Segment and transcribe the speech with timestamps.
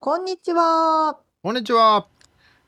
[0.00, 1.18] こんにちは。
[1.42, 2.06] こんにちは。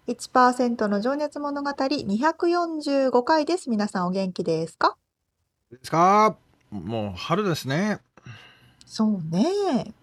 [0.09, 3.70] 1%の情熱物語245回です。
[3.70, 4.97] 皆さんお元気ですか？
[5.70, 6.37] ですか？
[6.70, 8.00] もう春ですね。
[8.84, 9.95] そうね。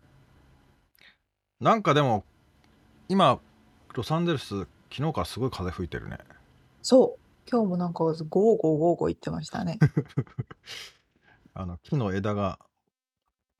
[1.59, 2.23] なんかでも、
[3.09, 3.41] 今、
[3.93, 6.19] ロサンゼルス、昨日からすごい風吹いてるね。
[6.81, 7.49] そう。
[7.51, 9.79] 今日もなんかゴーゴーゴーゴー言ってましたね。
[11.53, 12.57] あの、木の枝が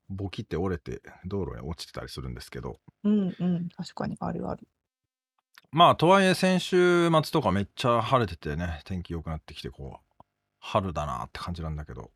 [0.08, 2.78] ボキって折れて道路に落ちてたりするんですけど。
[3.04, 3.68] うんうん。
[3.76, 4.66] 確かにあるある。
[5.70, 10.24] まあ、とはいえ先週末とかめっちゃ晴れててね、天気良くなってきて、こう、
[10.60, 12.10] 春だなって感じなんだけど。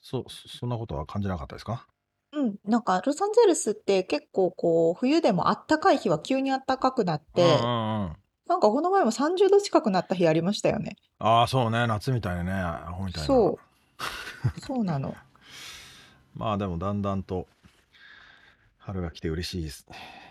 [0.00, 1.86] そうそ、そんなことは感じなかったですか？
[2.32, 8.16] うん、なんかロサンゼルスって結構こう冬でもあったかい日は急にあったかくなって、うんうんうん。
[8.46, 10.96] なんかこの前も30度近くなった日ありましたよね。
[11.20, 13.26] ああ、そうね、夏みたいにね、アホみたいな。
[13.26, 13.58] そ
[14.56, 14.60] う。
[14.60, 15.14] そうなの。
[16.34, 17.46] まあでもだんだんと
[18.78, 19.86] 春が来て嬉しいです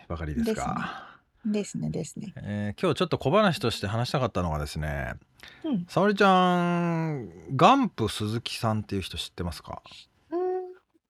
[0.07, 1.09] ばかりですが
[1.45, 2.33] ですねですね。
[2.37, 5.15] えー今日ちょっと小話として話したかったのがですね
[5.65, 5.85] うん。
[5.89, 9.81] 沙織ちゃんガンプ鈴木さんっていう人知ってますか？
[10.31, 10.39] うん、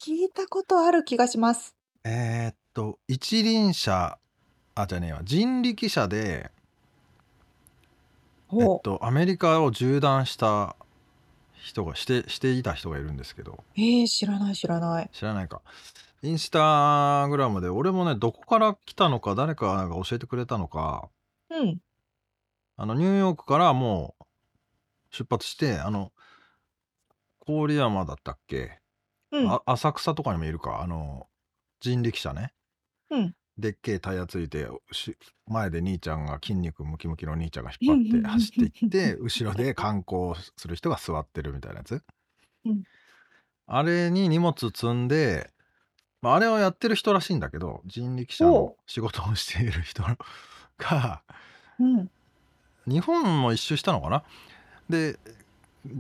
[0.02, 1.76] 聞いたことある気がします。
[2.04, 4.18] えーっと一輪車
[4.74, 6.50] あじゃねえわ人力車で
[8.52, 8.82] えっ。
[8.82, 10.76] とアメリカを縦断した
[11.64, 15.10] 人がしてしていた人がいるんですけどえー、知らない知らない。
[15.14, 15.62] 知らないか
[16.22, 21.10] インスタグラムで俺もねどこから来たのか誰かが教えてくれたのか
[21.50, 21.80] うん。
[22.76, 24.26] あのニューヨークからもう
[25.12, 26.12] 出発してあの
[27.48, 28.80] 郡山だったっけ、
[29.32, 29.50] うん。
[29.50, 31.28] あ浅草とかにもいるかあの
[31.80, 32.52] 人力車ね
[33.10, 33.36] うん。
[33.58, 35.16] でっけえタイヤついてし
[35.48, 42.02] 前で兄ちゃんが筋肉ムキムキの兄ちゃんが引っ張って走っていって後ろで観光する人が座ってるみたいなやつ、
[42.66, 42.84] うん。
[43.68, 45.52] あれに荷物積んで、
[46.22, 50.04] まあ、あれをやってる人らしいんだけど人力車のほ仕事をしている人
[50.80, 51.22] が
[51.80, 52.10] うん。
[52.88, 54.24] 日本も一周したのかな？
[54.90, 55.20] で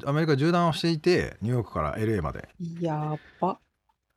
[0.06, 2.50] アメリカ縦断をしていてニューヨークから LA まで。
[2.80, 3.59] やば。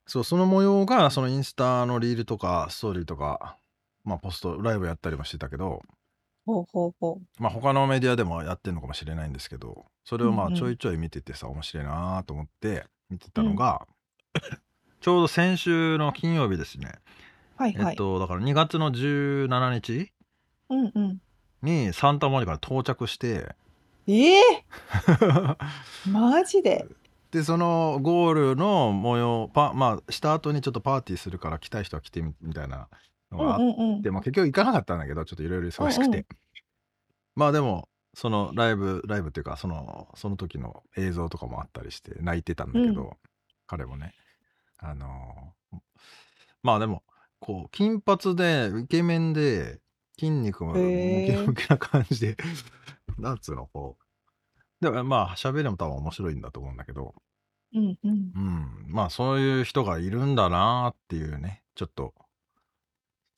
[0.07, 3.57] そうその模様がそのインスタのリールとかストーリーとか、
[4.05, 5.81] まあ、ポストライブやったりもしてたけど、
[6.45, 13.85] ほうほうほまあ、他のメディアでもやってるのかもしれないんですけどそれをまうんうんあちょいちょい見ててさ面白いなと思って見てたのが、
[15.01, 16.93] ちょうど先週の金曜日ですね、
[17.59, 17.63] う。
[17.63, 17.91] はいはい。
[17.91, 20.11] えっとだから2月の17日
[20.69, 21.21] うんうん。
[21.61, 23.55] にサンタモニカに到着して
[24.07, 24.41] ええ
[26.09, 26.85] マジで？
[27.37, 32.89] でそのゴールの模様パまあした後にちょっとパーティーするから来たい人は来てみみたいな
[33.31, 33.93] のうんがあっうん。
[33.95, 34.11] うんて、。
[34.11, 36.25] まあ、結局行かなかったんだけどちょっといろいろ忙しくて、うんうん。
[37.35, 43.09] まあでもそのライブライブっていうかそのその時の映像とかもあったりして泣いてたんだけど、う
[43.67, 44.15] 彼もね。
[44.79, 45.77] あのー
[46.63, 47.03] まあでも
[47.39, 49.79] こう金髪でイケメンで
[50.19, 50.79] 筋肉もム
[51.25, 52.35] キムキな感じで
[53.19, 54.83] なんつうのこう。
[54.83, 57.13] でもまあ喋りも多分面白いんだと思うんだけど
[57.73, 58.11] うんうん。
[58.35, 62.13] うん、まあそういう人がいるんだなっていうねちょっと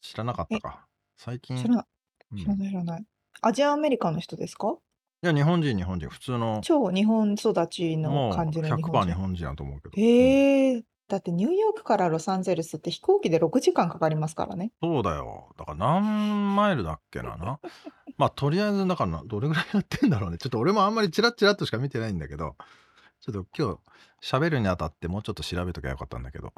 [0.02, 0.86] 知らなかったか
[1.18, 1.86] 最近知らない。
[2.32, 3.06] うん知らない知らない。
[3.42, 4.76] アジアアメリカの人ですか？
[5.24, 9.06] いや日本人日本人普通の超日本育ちのもう感じの日100%本人。
[9.08, 10.84] 日本人だと思うけど、うんへえ。
[11.10, 14.72] だってニューヨークからロサンゼルスって飛行機で6時間かかりますからね。
[14.82, 17.60] そうだよだから何マイルだっけなな
[18.18, 22.56] まあとりあえずだからなどれぐらいやってんだろうねちょっと俺もあんまりチラッチラッとしか見てないんだけど
[23.22, 23.80] ちょっと今日
[24.22, 26.54] 喋るにあたってもうちょっと調べときゃよかったんだけど。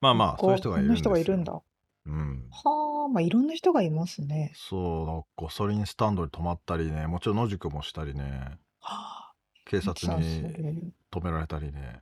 [0.00, 1.16] まあまあそういう人がいるんですよ。
[1.16, 1.60] いるんだ。
[2.06, 2.48] うん。
[2.50, 4.52] はあ、まあいろんな人がいますね。
[4.54, 5.06] そう
[5.40, 7.06] だガソリンスタンドに止まったりね。
[7.06, 8.58] もちろん野宿もしたりね。
[8.80, 9.32] はあ、
[9.64, 10.74] 警察にれ。
[11.10, 12.00] 止められたりね。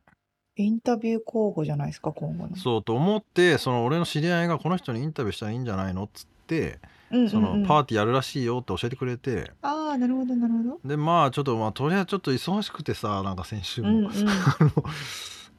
[0.59, 2.57] インタビュー候補じゃないですか、今後の。
[2.57, 6.81] そうと思ってその俺の知り合いがこの人にインタビューしたらいいんじゃないのっつって
[7.11, 7.31] うんうんうん。
[7.31, 9.53] そのパーティーやるらしいよって教えてくれて。
[9.63, 10.89] ああなるほどなるほど。
[10.89, 14.11] でまあちょっとまあとりあえずちょっと忙しくてさなんか先週も、うんうん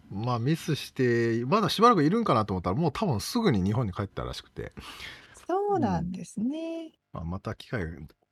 [0.09, 4.71] まあミスしてまだしばらくいるんかなと思ったらもう多分すぐに日本に帰ったらしくて、
[5.47, 7.85] そうなんですね、まあ、また機会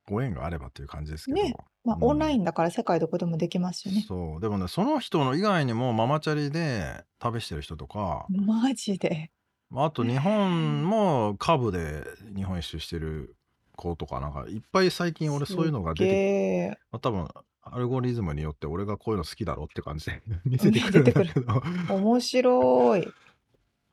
[0.08, 1.54] ご縁があればという感じですけど、ね。
[1.84, 2.04] まあうん。
[2.04, 4.04] オンラインだから世界どこでもできますしね。
[4.06, 4.40] そう。
[4.40, 9.30] でもねその人の以外にもママチャリで旅してる人とか、マジで
[9.70, 12.04] まああと日本もカブで
[12.34, 13.36] 日本一周してる
[13.76, 17.28] 子とかなんかいっぱい最近俺そういうのが出てすげえまあ、多分
[17.68, 21.58] アルゴリズムによって俺がこういうの好きだろって感じで 見せてくるんだけど。
[21.58, 23.08] っ 面白い。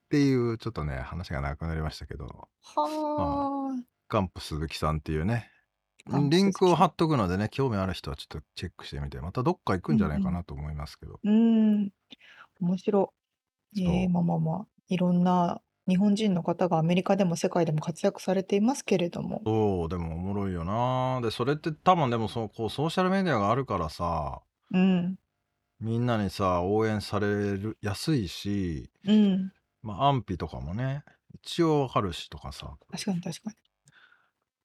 [0.10, 2.48] ていうちょっとね話がなくなりましたけど。
[2.62, 5.50] はあガンプ鈴木さんっていうね
[6.08, 11.90] ガンプ鈴木リンクを貼っとくのでね興味ある人はちょっとチェックしてみてまたどっか行くんじゃないかなと思いますけど、うん。
[12.62, 13.12] 面白
[13.74, 13.84] い。
[13.84, 13.92] そう。
[13.92, 19.42] えー、まあまあまあいろんな日本人の方がアメリカでも世界でも活躍されていますけれども。
[19.46, 21.20] そうでもおもろいよな。
[21.22, 24.42] でそれって多分でもそうこうソーシャルメディアがあるからさ
[24.72, 25.18] うん。
[25.80, 29.52] みんなにさ応援されるやすいし、うん。
[29.82, 31.04] まあ、安否とかもね
[31.34, 32.78] 一応わかるしとかさ。
[32.92, 33.52] 確かに確か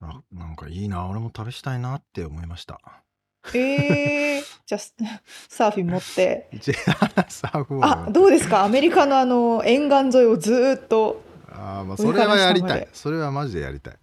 [0.00, 2.81] ななんかいいな俺も旅したいなって思いました。
[2.85, 3.07] に
[3.55, 4.94] えー、じゃあス
[5.49, 6.49] サーフィン持って。
[6.52, 8.64] 一サーフあどうですか？
[8.64, 11.23] アメリカのあの沿岸沿いをずーっと。
[11.50, 12.88] あーまあそれはやりたい。
[12.93, 13.94] それはマジでやりたい。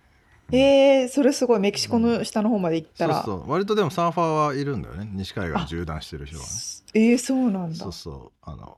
[0.52, 1.60] えー、それすごい。
[1.60, 3.52] メキシコの下の方まで行ったら、そうそう。
[3.52, 5.10] 割とでもサーファーはいるんだよね。
[5.14, 6.50] 西海岸縦断してる人はね。
[6.94, 7.76] えー、そうなんだ。
[7.76, 8.32] そうそう。
[8.42, 8.78] あの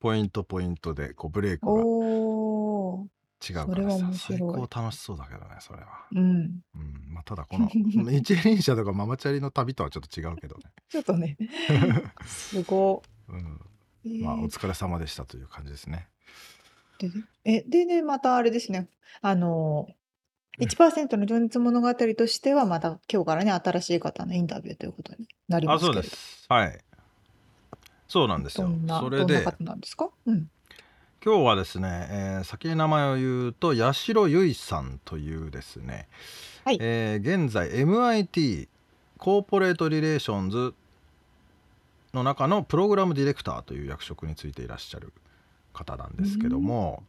[0.00, 1.72] ポイントポイントでこうブレークが
[3.48, 6.20] 違うかそれはらさ最高楽しそうだけどねそれは、うん。
[6.20, 7.12] うん。
[7.12, 7.68] まあ、ただこの
[8.10, 11.36] 一輪車とかママチャリの旅とはちょっと違うけどね、ちょっとね。
[12.26, 13.60] すごうん。
[14.04, 14.44] い、まあ、えー。
[14.44, 16.08] お疲れ様でしたという感じですね。
[16.98, 18.88] ででえでねまたあれですね。
[19.20, 19.88] あの
[20.58, 26.10] 1%の情熱物語としてはまた今日からね新しい方のインタビューということになりまあそうすけれど。
[26.10, 26.46] です。
[26.48, 26.78] はい。
[28.08, 28.68] そうなんですよ。
[28.68, 30.08] どんなそれでどんな方なんですか？
[30.24, 30.50] うん
[31.26, 36.06] 今日はですね、えー先に名前を言うと八代由衣さんというですね、
[36.64, 36.78] はい。
[36.80, 38.68] えー現在 MIT
[39.18, 40.72] Corporate Relations
[42.14, 45.12] の中のプログラムディレクターという役職についていらっしゃる
[45.72, 47.02] 方なんですけども、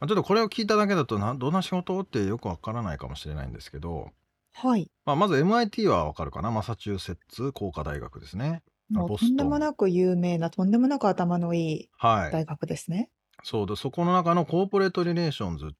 [0.00, 4.12] まあちょっとこれを聞いただけだとなどんな仕事ってよくわからないかもしれないんですけど、
[4.54, 4.90] はい。
[5.04, 6.50] まあ、まず MIT はわかるかな？
[6.50, 8.62] マサチューセッツ工科大学ですね。
[8.88, 13.10] もうとんでもなく有名なとんでもなく頭のいい、大学ですね、
[13.42, 15.70] そうでそこの中の Corporate Relations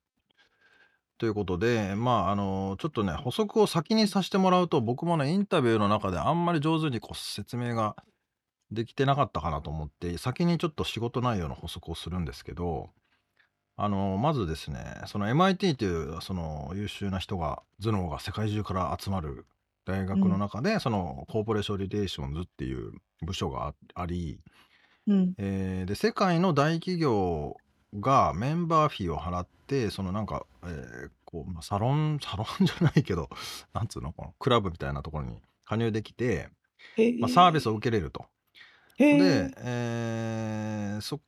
[1.18, 7.96] ということでまああのちょっとね補足を先にさせてもらうと僕もねインタビューの中であんまり上手にこう説明が
[8.70, 12.90] できてなかったかなと思って先にちょっと仕事内容の補足をするんですけど
[13.76, 19.46] あのまずですねその MIT というその優秀な人が頭脳が世界中から集まる
[19.84, 22.92] 大学の中で、そのコーポレーションリレーションズっていう
[23.22, 24.38] 部署がああり、
[25.06, 25.34] うん。
[25.38, 27.56] えーで世界の大企業
[27.98, 33.30] がメンバーフィーを払ってそのなんか、えーこうまあサロン サロンじゃないけど
[33.72, 36.50] なんつうのこのクラブみたいなところに加入できて、
[36.96, 37.20] へー。
[37.20, 38.26] まあ、サービスを受けれると。
[38.98, 39.18] へー。
[39.48, 41.20] で、えーそ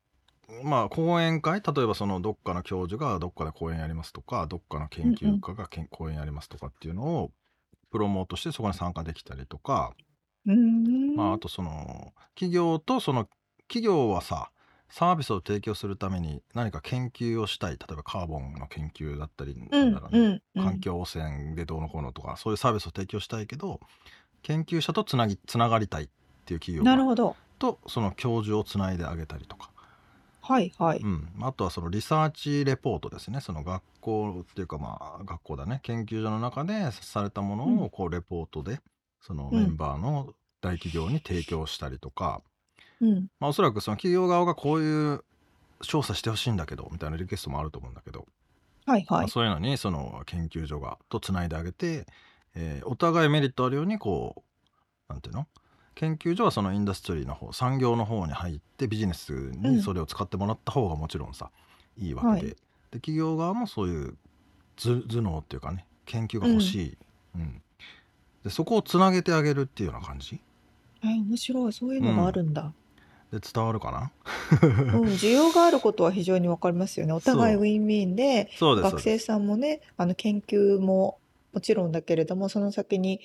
[0.62, 7.32] まあ講演会例えばそのどっかの教授がどっかで講演やりますとかどっかの研究家がけん講演やりますとかっていうのを
[7.90, 9.94] プロモートしてそこに参加できたりとか、
[10.44, 11.16] うーん。
[11.16, 13.26] まあ、あとその企業とその
[13.68, 14.50] 企業はさ
[14.90, 17.72] サービスを提供するために何か研究をしたい。
[17.72, 20.18] 例えばカーボンの研究だったり、うんなんだろうね。
[20.18, 20.64] うんうん。
[20.64, 23.80] 環境汚染でどうのこうのとかそういうサービスを提供したいけど
[24.42, 26.08] 研究者とつなぎつながりたいっ
[26.44, 27.34] ていう企業がなるほど。
[27.58, 29.70] とその教授をつないであげたりとか、
[30.40, 33.40] はいはい、うん、あとはそのリサーチレポートですね。
[33.40, 35.80] その学校っていうかまあ学校だね。
[35.82, 38.80] 研究所の中でされたものをこうレポートで
[39.20, 42.42] そのメンバーの大企業に提供したりとか、
[43.00, 43.28] うん。
[43.40, 45.24] まあ、おそらくその企業側がこういう
[45.82, 48.26] 調査してほしいんだけどみたいなリクエストもあると思うんだけど、
[48.86, 49.06] まあ、はい。
[49.08, 52.06] はいそういうのにその研究所がとつないであげて、
[52.54, 54.44] えーお互いメリットあるようにこ
[55.08, 55.46] うなんていうの？
[55.96, 61.50] 研究所はそのインダストリーの方産業の方に入ってビジネスにそれを使ってもらった方がもちろんさ、
[61.96, 62.42] いいわけで,、はい。
[62.42, 62.56] で
[62.94, 64.16] 企業側もそういう
[64.76, 66.98] 頭頭脳っていうかね研究が欲しい、
[67.36, 67.62] うん。
[68.42, 70.40] でそこをつなげてあげるっていうような感じ。
[71.02, 71.72] え面白い。
[71.72, 72.72] そういうのがあるんだ、
[73.32, 74.12] で伝わるかな？
[74.62, 77.12] うん需要があることは非常にわかりますよね。
[77.12, 81.18] お互いウィンウィンでそうですそう学です生さんもねあの研究も
[81.52, 83.20] もちろんだけれどもその先に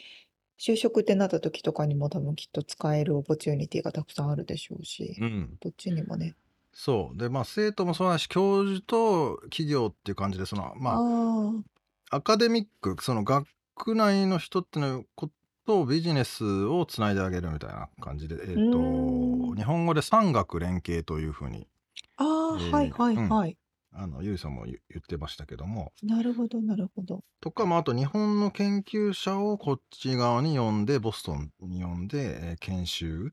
[0.59, 5.57] 就職ってなった時とかにも多分きっと使えるオポチュニティがたくさんあるでしょうし、うん。
[5.61, 6.35] どっちにもね。
[6.73, 7.17] そう。
[7.17, 10.97] でまあ生徒もそうだし教授と企業っていう感じでそのまあ
[12.11, 13.47] あアカデミックその学
[13.95, 15.29] 内の人ってのこ
[15.69, 21.67] とをビジネスをつないであげるみたいな感じで、えー、と日本語で産学連携というふうに、
[22.17, 23.55] ああ、えーはいはいうんはい。
[23.91, 27.23] あのゆいさんも言言ってましたけどもなるほどなるほど。
[27.41, 33.31] とか、まあ、あと日本の研究者をこっち側に呼んでボストンに呼んで、えー研修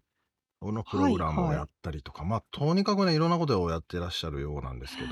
[0.63, 5.09] のプログラムはいはいをやったりとか、まあとにかくねいろんなことをやってらっしゃるようなんですけど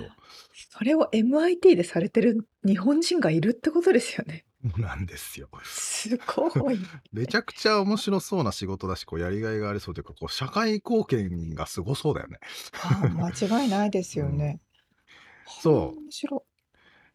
[0.71, 4.45] それを MIT でされてる日本人がいるってことですよね。
[4.79, 5.49] なんですよ。
[5.63, 6.79] すごい。
[7.13, 12.39] めちゃくちゃ面白そうな仕事だしこうやりがいがありそうというかこう社会貢献がすごそうだよね。
[12.83, 14.61] ああ間違いないですよね。
[15.47, 16.47] そうはあ面白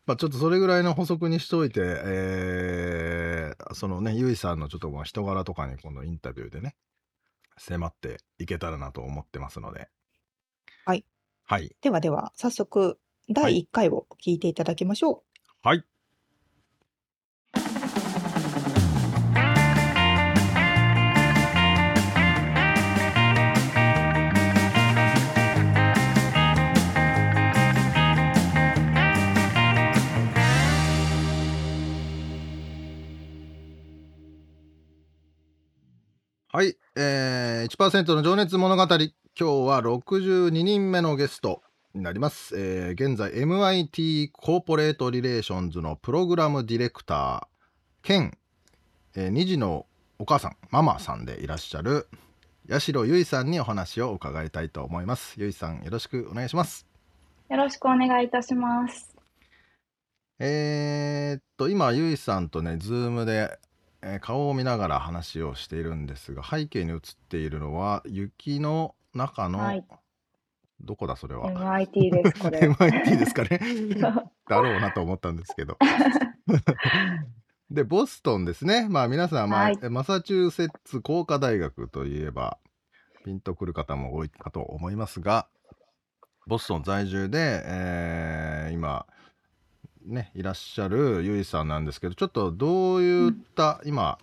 [0.05, 6.75] まあ、ちょっとそれぐらいの補足にしといて、えーそのねゆいさんのちょっとまあ人柄とかにこのインタビューでね
[7.57, 9.89] 迫っていけたらなと思ってますので
[10.85, 11.05] はい
[11.45, 15.23] はいではでは早速第1回を聞いていただきましょ
[15.63, 15.67] う。
[15.67, 15.83] はい
[36.59, 38.83] はい、えー、1%の情熱物語。
[38.83, 41.61] 今日は62人目のゲスト
[41.93, 48.37] になります、えー現在 MIT Corporate Relations のプログラムディレクター兼、
[49.15, 49.85] えー、2児の
[50.17, 52.09] お母さんママさんでいらっしゃる
[52.69, 55.35] 八代ゆいさんにお話を伺いたいと思います。
[55.37, 56.85] ゆいさんよろしくお願いします。
[57.49, 59.15] よろしくお願いいたします。
[60.39, 63.57] えーっと今ゆいさんとね Zoom で、
[64.01, 69.85] えー顔を見ながら話をしているんですが背景に映っているのは雪の中の、はい。
[70.81, 72.59] どこだそれは？MIT です、これ。
[72.69, 73.59] MIT ですかね？
[74.47, 75.77] だろうなと思ったんですけど。
[77.69, 78.87] でボストンですね。
[78.89, 79.77] まあ皆さん、まあはい。
[79.89, 82.57] マサチューセッツ工科大学といえば
[83.25, 85.47] ピンとくる方も多いかと思いますが
[86.47, 89.05] ボストン在住で、えー今
[90.09, 94.17] ねいらっしゃるゆいさんなんですけどちょっとどういった、今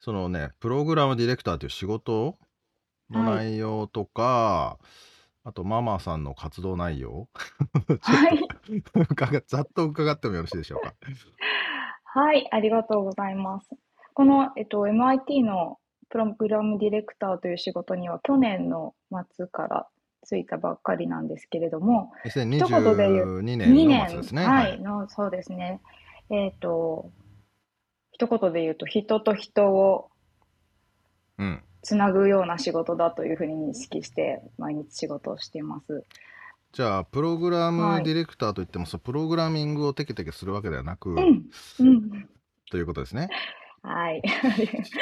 [0.00, 2.36] そのねプログラムディレクターという仕事
[3.10, 4.78] のはい内容とか、
[5.44, 7.28] あとママさんの活動内容
[8.00, 8.40] はい。
[8.94, 10.94] 伺ざっと伺ってもよろしいでしょうか？
[12.04, 13.68] はい、ありがとうございます。
[14.14, 15.78] この、えっと、MIT の
[16.10, 18.94] プログラムディレクターという仕事には去年の
[19.36, 19.88] 末から
[20.22, 24.44] ついたばっかりなんですけれども、一言で言2022う年2の末ですね。
[24.44, 25.80] はい、の、そうですね。
[26.30, 27.10] えっと、
[28.12, 30.10] 一言で言うと、人と人を
[31.38, 31.62] うん。
[31.82, 36.04] つなぐような仕事だというふうに認識して、毎日仕事をしています。
[36.72, 41.50] じゃあ、プログラムはいディレクターといっても、そのプログラミングをテケテケするわけではなく、うん、
[41.80, 42.28] うん。
[42.70, 43.28] ということですね。
[43.82, 44.22] はい。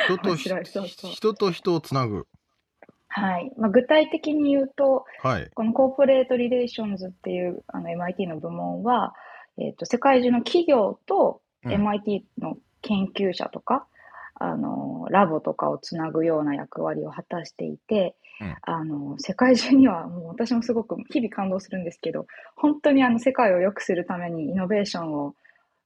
[0.05, 2.27] 人と人と人をつなぐ。
[3.11, 3.53] はい。
[3.59, 5.51] まあ、具体的に言うと、はい。
[5.55, 9.15] このコーポレートリレーションズっていうあの MIT の部門は、
[9.59, 13.87] えっと、世界中の企業とうん MIT の研究者とか、
[14.35, 22.27] あの、ラボとかをつなぐような役割を果たしていて、うんあの、世界中にはもう私もすごく日々感動するんですけど、
[22.57, 25.35] 本当にあの世界を良くするためにイノベーションを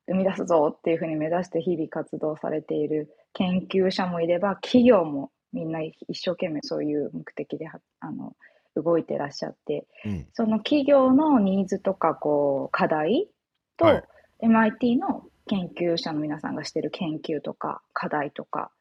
[0.07, 8.37] 生み出すぞっていうふうに目指して日々活動されている研究者もいれば、企業もみんな一生懸命そういう目的ではあの
[8.77, 10.27] 動いてらっしゃって、うん。
[10.35, 13.29] その企業のニーズとかこう課題
[13.77, 14.05] と、はい。
[14.43, 18.73] MIT の研究者の皆さんがしている研究とか課題とか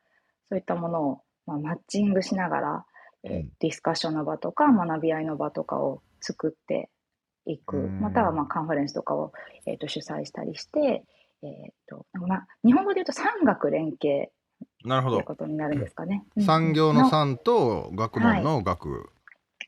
[0.50, 2.86] そういったものを、まあ、マッチングしながら、
[3.24, 3.51] えーうん。
[3.60, 6.89] ディスカッションの場とか学び合いの場とかを作って
[7.46, 8.00] いくうん。
[8.01, 9.32] またはまあカンファレンスとかを、
[9.65, 11.06] えー、と主催したりして、
[11.44, 14.32] えーとまあ、日本語で言うと産学連携
[14.84, 15.16] なるほど。
[15.18, 16.25] ということになるんですかね。
[16.36, 19.10] うん産業の産と学問の学。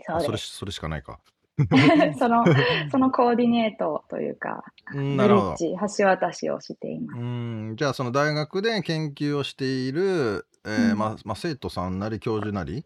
[0.06, 1.20] そうですそれしそれしかないか。
[2.20, 2.44] その
[2.92, 5.56] そのコーディネートというかうんなるほど
[5.98, 7.20] 橋渡しをしています。
[7.20, 12.86] うんじゃあその大学で研究をしている、えーうんまあまあ、生徒さんなり教授なり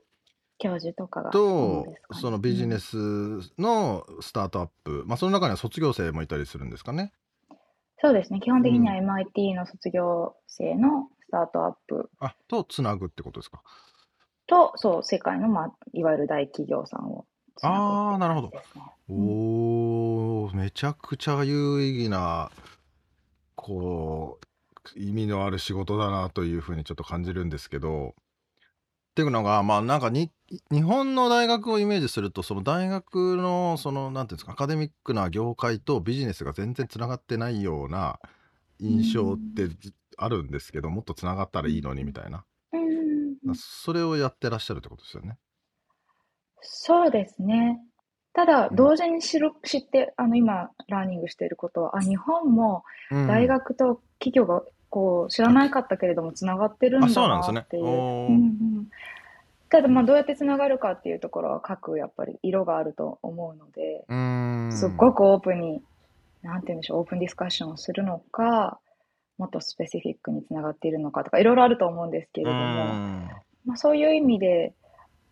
[0.60, 2.96] 教授とかがとねそのビジネス
[3.58, 7.12] のスタートアップ、まあ、その中には卒業生もいたりするんですかね。
[8.02, 12.10] そうですね基本的には MIT の卒業生のスタートアップ。
[12.20, 13.62] あとつなぐってことですか？
[14.48, 18.52] とそう世界の、まあ、いわゆる大企業さんをつなぐあーなるほど。
[19.10, 22.50] おーめちゃくちゃ有意義な
[23.56, 24.40] こ
[24.96, 28.16] う意味のある仕事だなというふうにちょっと感じるんですけど。
[29.12, 30.32] っていうのがまあなんかに
[30.72, 38.18] 日本の大学をイメージするとその大学のそのなんていうんですかアカデミックな業界とビジネスが全然つながってないような
[38.80, 42.46] 印象ってずあるんですけど、もっとつながったらいいのにみたいな。
[42.74, 45.38] うんそれをやってらっしゃるってことですよね。
[46.62, 47.80] そうですね。
[48.34, 57.68] ただ、うん同時に知る知って、あの、今、ラーニングしていることは、あ、日本もうん大学と企業が、こう、知らなかったけれども、つながってるんあ、だなんですねなっ。
[57.68, 57.84] ていう。
[57.86, 58.38] んう
[58.82, 58.90] ん
[59.72, 64.04] ただ、まあ、どうやってつながるかっていうところは、各、やっぱり、色があると思うので。
[64.76, 65.84] すっごくオープンに、
[66.42, 68.80] なんて言うんでしょう、オープンディスカッションをするのか、
[69.39, 73.29] もっとスペシフィックにつながっているのかとか、いろいろあると思うんですけれども、うん
[73.65, 74.75] まあ、そういう意味で、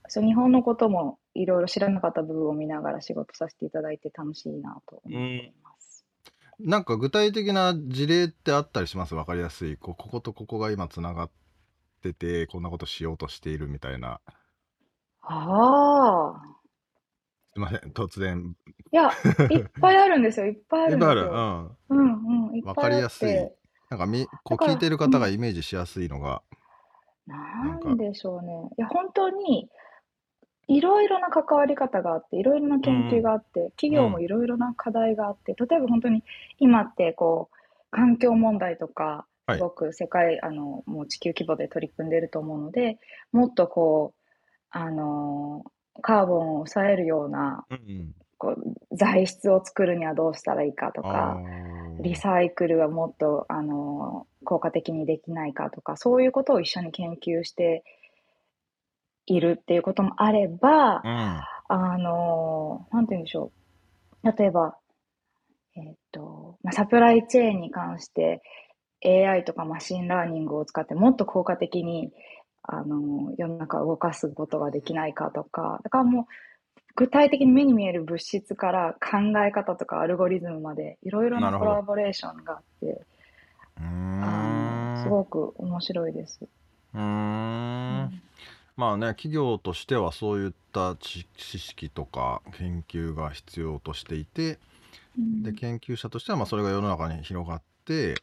[0.07, 6.05] そう日本のこともいろいろ知らなかった部分を見ながら仕事させていただいて楽しいなと思っています。
[6.59, 9.13] なんか具体的な事例ってあったりします？
[9.13, 9.77] わかりやすい。
[9.77, 11.29] ここことここが今つながっ
[12.01, 14.21] てて、こんなことしようとしているみたいな。
[15.21, 16.41] ああ、
[17.53, 18.55] すいません、突然。
[18.91, 19.11] いや、
[19.49, 20.45] いっぱいあるんですよ。
[20.45, 21.21] いっぱいあ いっぱいある。
[21.21, 21.77] るんですよ。
[21.89, 21.99] うん。
[21.99, 23.33] うんうん、いっぱいあってわかりやすい。
[23.89, 26.41] なんかみ、こう聞いてる方がイメージしやすいのが。
[27.25, 28.69] なんでしょうね。
[28.77, 29.69] いや、本当に、
[30.67, 36.23] いろいろな関わり方があって、いろいろな研究があって、企業もいろいろな課題があって、例えば本当に
[36.59, 37.57] 今ってこう、
[37.89, 42.99] 環境問題とか、はいすごく世界、あの、もう地球規模で取り組んでいると思うので、
[43.31, 44.27] もっとこう、
[44.71, 45.63] あの、
[46.01, 48.13] カーボンを抑えるような、うん。
[48.37, 51.37] こう、材質を作るにはどうしたらいいかとか、
[51.99, 57.83] リサイクルはもっと、あの、効果的にできないかとか、そういうことを一緒に研究して
[59.25, 61.41] いるっていうこともあれば、うん。
[61.69, 63.51] あの、なんて言うんでしょ
[64.23, 64.31] う。
[64.37, 64.77] 例えば、
[65.75, 68.41] えっと、まあ、サプライチェーンに関して
[69.05, 72.11] AI とか machine learning を使ってもっと効果的に、
[72.63, 76.25] あの、世の中を動かすことができないかとか、だからもう、
[76.97, 83.01] 具体的に目に見える物質から考え方とかアルゴリズムまでいろいろなコラボレーションがあって、
[85.03, 85.09] すん。
[85.09, 86.39] ごく面白いです。
[86.41, 88.21] うーん。
[88.75, 94.57] まあね、企業としてはそういった知知識とか研究が必要としていて、
[95.17, 98.15] うんで研究者としてはまあそれが世の中に広がって、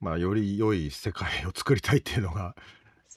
[0.00, 2.54] まあ、より良い世界を作りたいっていうのが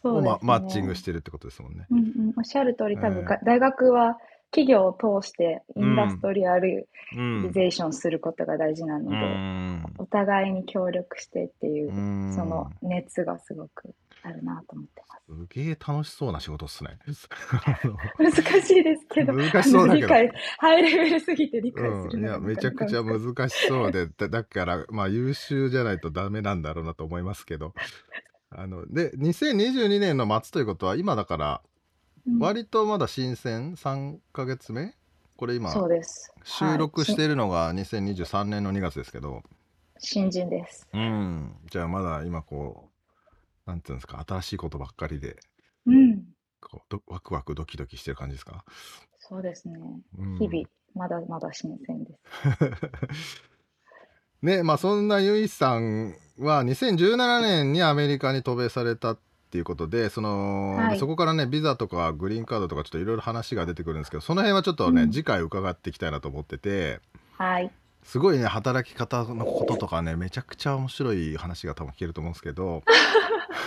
[0.03, 1.85] を、そうですま、マッチングねしてるってことですもんね。
[1.89, 4.17] うんうん、おっしゃる通り、多分、ええが大学は
[4.51, 7.43] 企業を通してインダストリアルうん。
[7.43, 9.83] リゼーションすることが大事なのうで、ん。
[9.97, 15.19] お互いに協力してっていうう、んその熱がすごくあるなと思ってます。
[15.29, 16.97] すげえ楽しそうな仕事っすね。
[18.17, 18.31] 難
[18.61, 20.07] しいですけど、難しそうだけど
[20.57, 27.73] ハイレベルすぎて理解すうん、いやめちゃくちゃ難しそうでだだからまあ優秀じゃないとダメなんだろうなと思いますけど
[28.49, 31.69] あので2022年の末ということは今だからうん
[32.39, 34.93] 割とまだ新鮮？3ヶ月目？
[35.37, 36.33] これ今そうです。
[36.43, 39.41] 収録しはいているのが2023年の2月ですけど、
[39.97, 40.87] 新人です。
[40.93, 42.89] うんじゃあまだ今こ
[43.65, 44.23] うなんていうんですか？
[44.27, 45.37] 新しいことばっかりで
[45.85, 46.23] うん。
[46.61, 48.65] こうどワクワクドキドキしてる感じですか、
[49.19, 49.75] そうですね。
[50.17, 52.19] うん日々、まだまだ新鮮です。
[54.41, 60.93] ねまあそんなゆいさんは2017年にアメリカに渡米されたっていうことでその、はい。
[60.93, 65.11] でそこからねビザとかグリーンカードとかちょっといろいろ話が出てくるんですけどその辺はちょっとね、うん。
[65.11, 66.99] 次回伺っていきたいなと思ってて
[67.37, 67.71] はい。
[68.03, 72.83] すごいね働き方のこととかねめちゃくちゃ面白い話が多分聞けると思うんですけど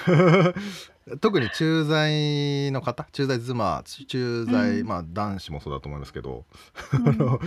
[1.20, 4.86] 特に駐在の方駐在妻駐在、うん。
[4.86, 6.44] まあ男子もそうだと思いますけど、
[6.92, 7.18] うん。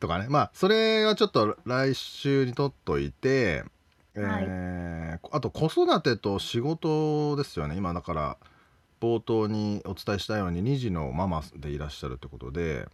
[0.00, 3.64] とかねまあそれはちょっと来週にとっといて、
[4.14, 8.36] えーあと子育てと仕事ですよね今だから
[9.00, 12.86] 冒頭にお伝えしたように2児のママでいらっしゃるってことで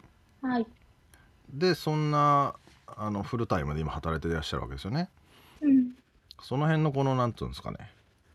[0.43, 0.67] はい。
[1.51, 2.55] でそんな
[2.87, 5.09] あのフルタイムで今働いていらっしゃるわけですよね。
[5.61, 5.93] うん。
[6.43, 7.79] その辺のこのなんていうんですかね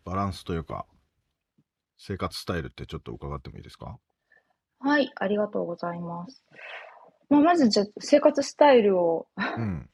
[0.05, 0.85] バランスというか
[1.97, 3.97] 生活スタイルってちょっと伺ってもいいですか？
[4.79, 6.43] はい、ありがとうございます。
[7.29, 9.89] まあ、まずじゃあ生活スタイルをうん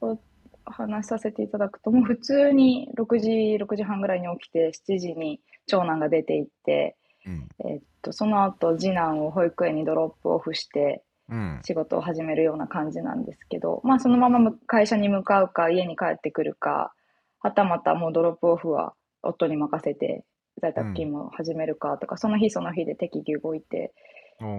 [0.00, 0.18] お
[0.66, 16.92] 話しさせていただくと、もう普通に6時、6時半ぐらいに起きて、7時に長男が出て行って、うんえっと、その後次男を保育園にドロップオフしてうん仕事を始めるような感じなんですけど、まあそのままむ会社に向かうか、家に帰ってくるか、
[17.40, 20.24] はたまたもうドロップオフは夫に任せて
[20.60, 23.92] 在宅勤務を始めるかとか、その日その日で適宜動いて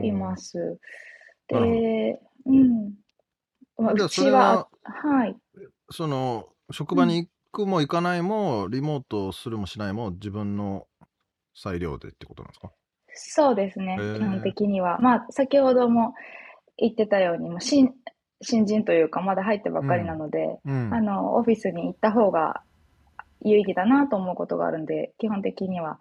[0.03, 0.79] います。
[1.47, 2.93] で、うん。
[3.77, 5.35] まあ、うちははい。
[5.89, 10.88] その職場に行くも行かないも、リモートするもしないも自分の
[11.56, 12.71] 裁量でってことなんですか？
[13.13, 14.17] そうですねへー。
[14.19, 15.00] 基本的には。
[15.00, 16.13] まあ、先ほども
[16.78, 17.93] 言ってたように、もうしん
[18.41, 22.62] 新人というか、まだ入ってばっかりなので、うんあの、オフィスに行った方が
[23.41, 26.00] 有意義だなと思うことがあるんで、基本的には、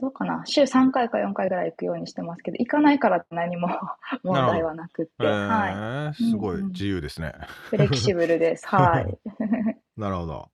[0.00, 3.68] どうかな、週3回か4回ぐらい行くようにしてますけど、行かないから何も
[4.22, 5.74] 問題はなくって、えはい。
[5.74, 7.32] ー、すごい自由ですね。
[7.70, 8.66] フレキシブルです。
[8.68, 9.18] はい。
[9.96, 10.50] なるほど。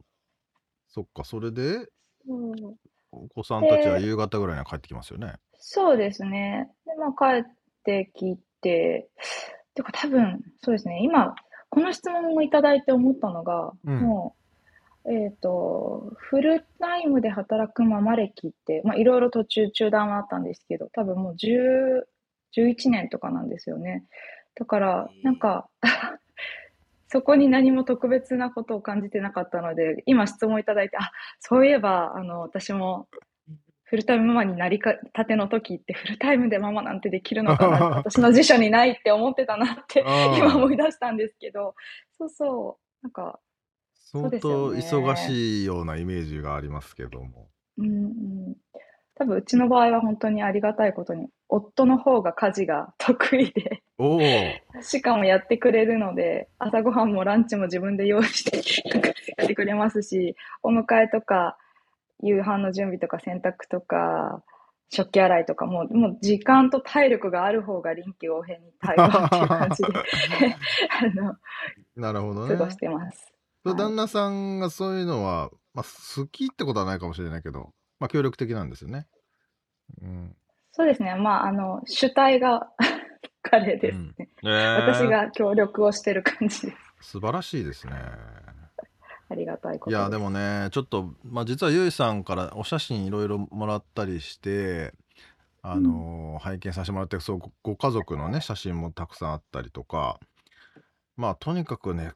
[0.88, 1.87] そっか、それで、
[2.26, 2.54] そう
[3.12, 5.35] お子さんたちは夕方ぐらいには帰ってきますよね。
[5.52, 6.70] そうですね。
[6.87, 7.52] で、まあ、帰っ
[7.85, 9.09] てきて、
[9.74, 11.00] てか多分、そうですね。
[11.02, 11.35] 今、
[11.68, 14.43] この質問をいただいて思ったのが、うんもう、
[15.07, 22.03] えっと、フルタイムで働くママ歴って、まあ、いろいろ途中中断はあったんですけど、多分もう10、
[22.57, 24.05] 11年とかなんですよね。
[24.55, 25.69] だから、なんか、
[27.09, 33.09] そこに何も特別なことを感じてなかったので、今質問いただいて、あ、そういえば、あの、私も、
[33.85, 40.01] フルタイムママになりかたての時ってフルタイムでママなんてできるのかな 私の辞書にないって思ってたなって
[40.37, 41.77] 今思い出したんですけど
[42.19, 43.07] そうそう。
[43.07, 43.38] なんか
[44.14, 47.48] そう相ですよ当ね忙しいようなイメージがありますけども。
[47.79, 48.57] うんうん
[49.16, 54.20] 多分うちの場合は本当にありがたいことに夫の方が家事が得意でおお、
[54.83, 61.57] しかもやってくれるので朝ごはんもランチも自分で用意してなんかやってくれますしお迎えとか
[62.24, 64.42] 夕飯の準備とか洗濯とか
[64.90, 69.88] 食器洗いとかももう時間と体力がある方が臨機応変に対応っていう感じで
[70.90, 71.37] あの
[71.96, 72.64] なるほどね過。
[72.64, 73.34] ごしてます。
[73.70, 75.85] はい旦那さんがそういうのは、まあ、
[76.16, 79.07] 好きってことはないかもしれないけど、まあ、協力的なんですよね。
[80.03, 80.37] うん。
[80.72, 81.14] そうですね。
[81.14, 82.68] まあ、あの、主体が
[83.42, 84.14] 彼ですね。
[84.42, 86.77] うんえー私が協力をしてる感じです。
[87.00, 87.94] 素晴らしいですね。
[89.29, 89.94] ありがたいことい。
[89.94, 94.92] やでもねちょっと、まあ、実はゆいさんからお写真いろいろもらったりして
[95.62, 100.18] あのー拝見させてもらってそうごご家族のね写真もたくさんあったりとか
[101.16, 102.12] まあとにかくね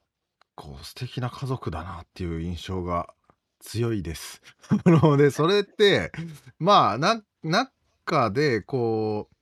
[0.58, 3.14] こう素敵な家族だなっていう印象が
[3.60, 4.42] 強いです。
[4.84, 6.10] なのでそれって
[6.58, 9.36] まあな中でこう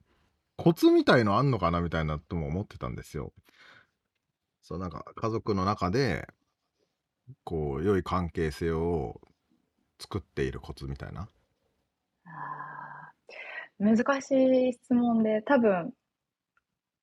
[0.59, 3.33] コツみたいのあんのかなみたいなとも思ってたんですよ。
[4.61, 6.29] そうなんか家族の中で
[7.45, 9.19] こう良い関係性を
[9.99, 11.31] 作っているコツみたいな。
[13.79, 15.93] 難しい質問で、多分、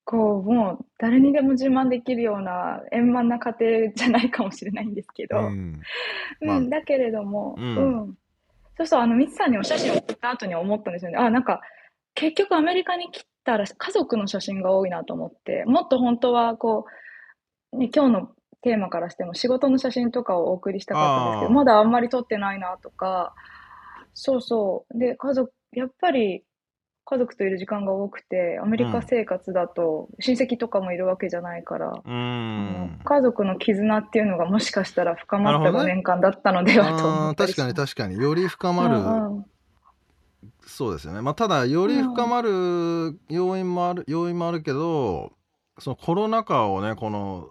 [0.05, 5.39] こう、もう誰にでも自慢できるような円満な家庭じゃないかもしれないんですけど、
[6.41, 8.17] うん、だけれども、ううんん。
[8.77, 11.17] そうそう、あの、ミツさんにお写真を送った後に思ったんですよね。
[11.17, 11.61] あ、なんか、
[12.15, 16.85] 結局アメリカに来たら家族の写真が多いなと思って、もっと本当はこ
[17.71, 18.29] う、ね、今日の
[18.61, 23.33] テーマからしても仕事の写真とかをお送りしたかったんですけど、まだあんまり撮ってないなとか、
[24.13, 24.97] そうそう。
[24.97, 26.43] で、家族、やっぱり
[27.05, 32.11] 家族といる時間が多くて、アメリカ生活だと親戚とかもいるわけじゃないから、う
[32.55, 32.99] あのん。
[33.03, 37.95] 家族の絆っていうのがもしかしたら深まった5なるほどね年間だったのではと思あーったり確かにします。
[37.95, 39.45] 確かにより深まる、うんうん
[40.65, 41.21] そうですよね。
[41.21, 45.33] まあただより深まる要因もある要因もあるけど、
[45.79, 47.49] そのコロナ禍をねこの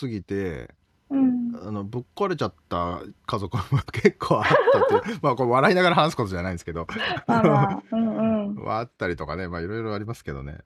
[0.00, 0.70] 過ぎて
[1.10, 1.40] うん。
[1.62, 4.44] あのぶっ壊れちゃった家族も結構あっ
[4.88, 6.86] たっていう まあこれ笑いながら話すことじゃないんですけど、
[7.26, 8.54] まあまあ、うんうん。
[8.62, 10.58] はあったりとかねまあいろいろありますけどね。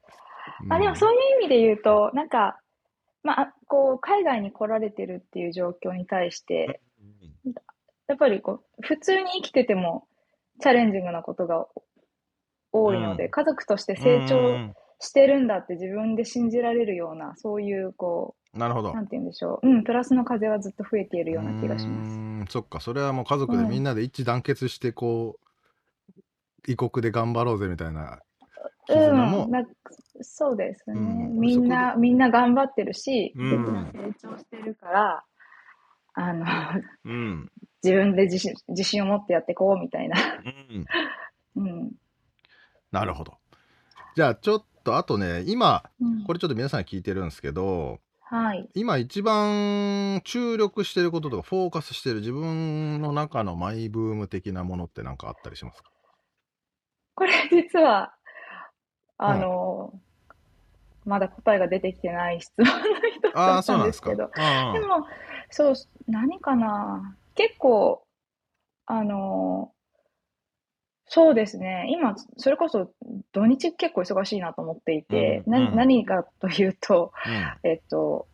[0.69, 2.61] あ、でもそういう意味で言うと、なんか、
[3.23, 6.81] まあ、こう、海外に来られてるっていう状況に対して、
[8.07, 10.07] やっぱりこう、普通に生きてても
[10.61, 11.67] チャレンジングなことが
[12.73, 13.31] 多いので、うん。
[13.31, 18.95] 家族として成長してるんだって自分で信じられるような、そういう、こうんなるほどう、。
[18.95, 19.69] なんて言うんでしょう。
[19.69, 22.11] うん、プラスの風はずっと増えているような気がします。
[22.11, 26.21] うーんそっかそれはもう家族でみんなで一致団結してこう、
[26.67, 28.21] 異国で頑張ろうぜみたいな
[28.87, 29.65] 絆も、うん、な
[30.23, 30.97] そうですね。
[30.97, 35.25] うんみんな、みんな頑張ってるし、成長してるから、
[36.15, 36.47] あの、
[37.05, 37.51] うん
[37.83, 40.17] 自分で自信自信を持ってやっていこうみたいな。
[41.57, 41.93] うん、 うん。
[42.91, 43.35] なるほど
[44.15, 47.99] じゃあちょっとあとね今うんこれちょっと皆さんに聞いてるんですけど
[48.35, 48.69] はい。
[48.75, 55.91] 今一番注力してることとかフォーカスしてる自分の中のマイブーム的なものって何かあったりしますか？
[57.15, 58.13] これ実は、
[59.19, 60.01] あの、
[61.05, 62.73] まだ答えが出てきてない質問の
[63.09, 65.07] 一つなんですけど、あでも、
[65.51, 65.75] そう、
[66.09, 67.17] 何かな。
[67.37, 68.05] 結構、
[68.87, 69.74] あの、
[71.07, 71.87] そうですね。
[71.91, 72.91] 今、それこそ
[73.33, 75.67] 土日結構忙しいなと思っていて、なうん。
[75.69, 75.77] うん。
[75.77, 78.27] 何かというと、あえっと、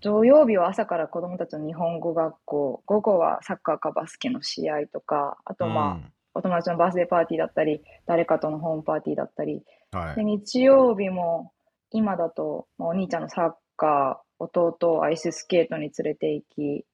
[0.00, 5.74] 土曜日は朝から子供たちの日本語学校、午後はサッカーかバスケの試合とか、あとうん。
[5.74, 10.16] まあ、お友達のバースデーパーティーだったり、誰かとのホームパーティーだったり、うんはい。
[10.16, 11.52] で、日曜日も
[11.92, 16.84] 今だと、まあお兄ちゃんのサッカー、弟をアイススケートに連れて行き、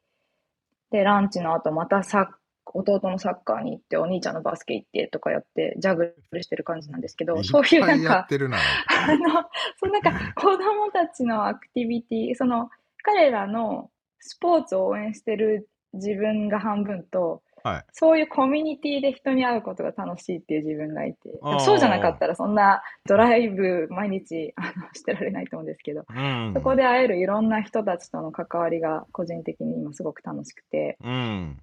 [0.91, 2.27] で、ランチの後またサッ
[2.67, 8.27] 弟のサッカーに行って、お兄ちゃんのバスケ行ってとかやって、ジャグルしてる感じなんですけど、そういうないんか。
[8.29, 9.45] あの、
[9.81, 12.71] そうなんか子供たちのアクティビティ、その
[13.03, 17.85] 彼らのスポーツを応援してる自分が半分と、はい。
[17.93, 26.53] そういうコミュニティで人に会うことが楽しいっていう自分がいて、そうじゃなかったらそんなドライブ毎日あのしてられないと思うんですけど、うん。
[26.55, 31.61] そこで会えるいろんな人たちとの関わりが個人的に今すごく楽しくて、うん。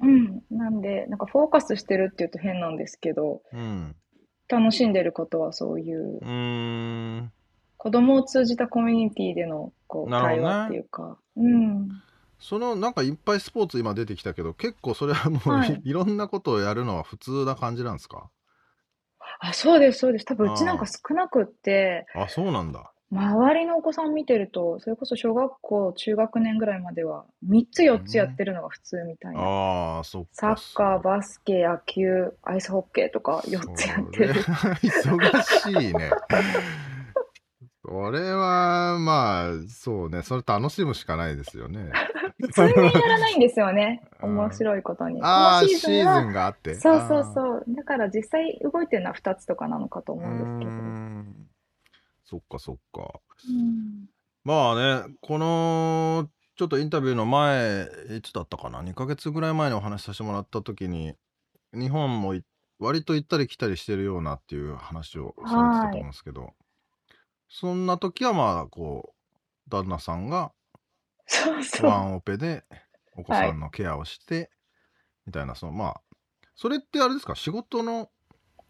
[0.00, 3.96] うん、なんで、なんかフォーカスしてるっていうと変なんですけど、うん。
[4.48, 7.32] 楽しんでることはそういううーん。
[7.76, 11.88] 子供を通じたコミュニティでのこうなるほどね対話っていうか、うん、
[12.40, 18.30] そのなんかいっぱいスポーツ今出てきたけど結構それはもう、はい い、ろんなことをやるのは普通な感じなんですか？
[19.40, 20.24] あ、そうです、そうです。
[20.24, 29.40] 多分うちなんか少なくって、あそうなんだ周りのお子さん見てると、それこそ小学校、中学年ぐらいまでは、3つ4つやってるのが普通みたいな。
[29.40, 34.34] ああそっかサッカー、バスケ、野球、アイスホッケーとか4つやってる。
[34.34, 36.10] 忙しいね
[37.84, 41.90] それはまあそうねそれ楽しむしかないですよね
[42.52, 44.02] 通年やらないんですよね。
[44.22, 45.20] うん面白いことに。
[45.22, 47.64] ああシーズンがあってそうそううそう。
[47.68, 51.47] だから実際動いてるのは2つとかなのかと思うんですけど。
[52.28, 53.20] んそっかそっか。
[53.48, 54.06] うん。
[54.44, 61.14] まあねこのちょっとインタビューの前いつだったかな？2ヶ月ぐらい前にお話しさせてもらった時に
[61.72, 62.44] 日本もい
[62.78, 66.54] 割と行ったり来たりしてるようなっていう話をされてたと思うんですけど、
[67.48, 70.52] そんな時はまあこう旦那さんが
[71.26, 71.90] そうそう。
[71.90, 72.64] ワンオペで
[73.16, 74.50] お子さんのケアをして、
[75.26, 76.00] みたいなそのまあ
[76.54, 77.34] それってあれですか？
[77.34, 78.10] 仕事の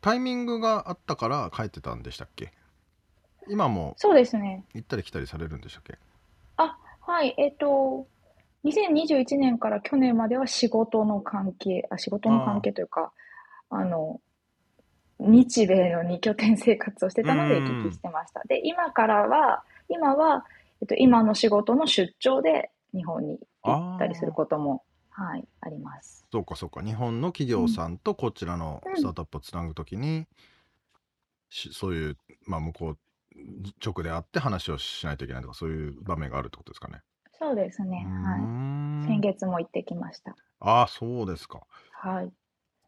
[0.00, 2.52] タイミングがあったから帰ってたんでしたっけ？
[3.48, 4.64] 今もそうですね。
[4.74, 5.98] 行ったり来たりされるんでしたっけ？
[7.08, 8.06] はい、えっと、
[8.66, 13.12] 2021年から去年までは仕事の関係、あ、仕事の関係というか、
[13.70, 14.20] あの、
[15.18, 18.42] 日米の二拠点生活をしてたのでうん行き来してました。
[18.46, 20.44] で、今からは、今は、
[20.82, 26.26] えっと、今の仕事の出張で日本に行ったりすることも、はい、あります。
[26.30, 30.26] そうかそうか日本の企業さんとこちらのスタートアップをつなぐときに、
[31.48, 32.98] しそういう、まあ、向こう
[33.84, 37.00] 直で会って話をしないといけないとかそういう場面があるってことですかね。
[37.38, 38.40] そうですね、うーはい。
[38.40, 40.34] ん先月も行ってきました。
[40.60, 41.60] ああそうですか。
[41.92, 42.32] はい。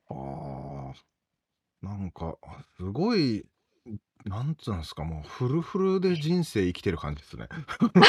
[0.09, 2.37] ああなんか
[2.77, 3.47] すごい
[4.25, 7.49] なんつうんですかもうフルフルで人生生きてる感じですね。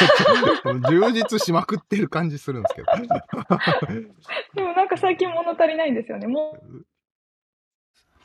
[0.90, 2.88] 充実しまくってる感じするんですけど。
[4.54, 6.28] でもなんか最近物足りないんですよね。
[6.28, 6.86] もう、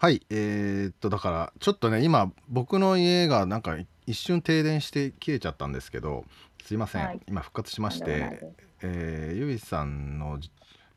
[0.01, 3.77] はい、えーっと、だから、ちょっとね、今、僕の家がなんか
[4.07, 6.25] 一瞬停電して切れちゃったんですけど、
[6.65, 7.21] すいません、はい。
[7.29, 8.41] 今復活しまして、
[8.83, 10.51] えーゆいさんのじ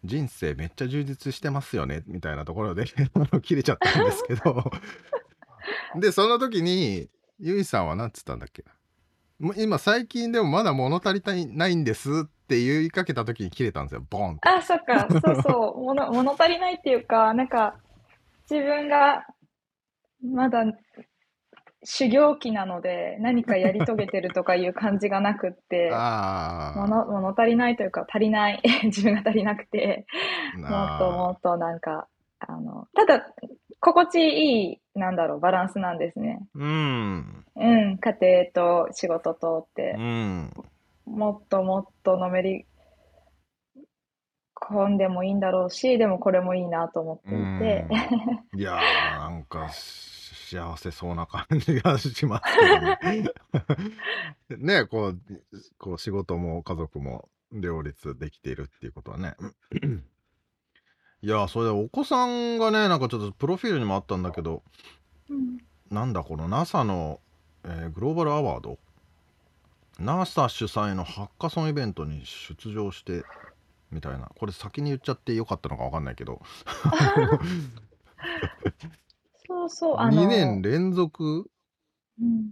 [0.03, 2.85] 人生めっちゃ充実してますよね、みたいなところで
[3.43, 4.71] 切れちゃったんですけど、
[5.99, 8.63] で、その時に、ゆいさんは何つったんだっけ？
[9.57, 14.49] 今、最近でもまだ物足りたいないんですって言いかけた時に切れたんですよ、ボンって。
[14.49, 17.75] あ、そっか、そうそう、 物、物足りないっていうか、なんか、
[18.49, 19.25] 自分が、
[20.21, 20.65] まだ、
[21.83, 25.89] 修行期なので、何かやり遂げてるとかいう感じがなくって、
[26.75, 30.05] 物、物足りないというか、足りない、 自分が足りなくて、
[30.57, 32.07] もっともあっとなんか、
[32.39, 33.25] あの、ただ、
[33.79, 36.41] 心地いい、なんだろう、バランスなんですね。
[36.55, 38.17] ーうん、うん、家
[38.53, 40.01] 庭と仕事とってう。
[40.01, 40.53] ん。
[41.05, 42.65] もっともっとのめり
[44.55, 47.87] 込んでもいいんだろうし、でもこれもいいなと思っていて、
[48.55, 48.79] いやー
[49.17, 50.08] なんかし
[50.49, 53.15] 幸せそうな感じがします
[54.57, 54.81] ね。
[54.81, 55.21] ねこう
[55.77, 59.35] こう仕事も家族も両立できているっていうことはね。
[61.21, 64.63] いやそれでお子さんがねなんかちょっとプロフィールにもあったんだけど
[65.29, 65.57] うん
[65.91, 67.19] なんだこの NASA の、
[67.63, 68.79] えーグローバルアワード
[69.99, 73.23] NASA 主催のハッカソンイベントに出場して
[73.91, 76.41] みたいなこれ先に言っちゃってよかったのか分かんないけど
[79.49, 81.49] そうそう、あの、2年連続？
[82.21, 82.51] うん、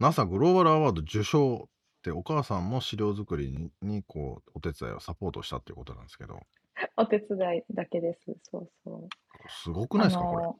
[0.00, 1.68] NASA グローバルアワード受賞っ
[2.02, 6.40] てお母さんも資料作りににこうお手伝いをサポートしたっていうことなんですけど
[6.96, 8.36] お手伝いだけです。
[8.42, 9.08] そうそう。
[9.48, 10.42] すごくないですかこれ。
[10.42, 10.58] の、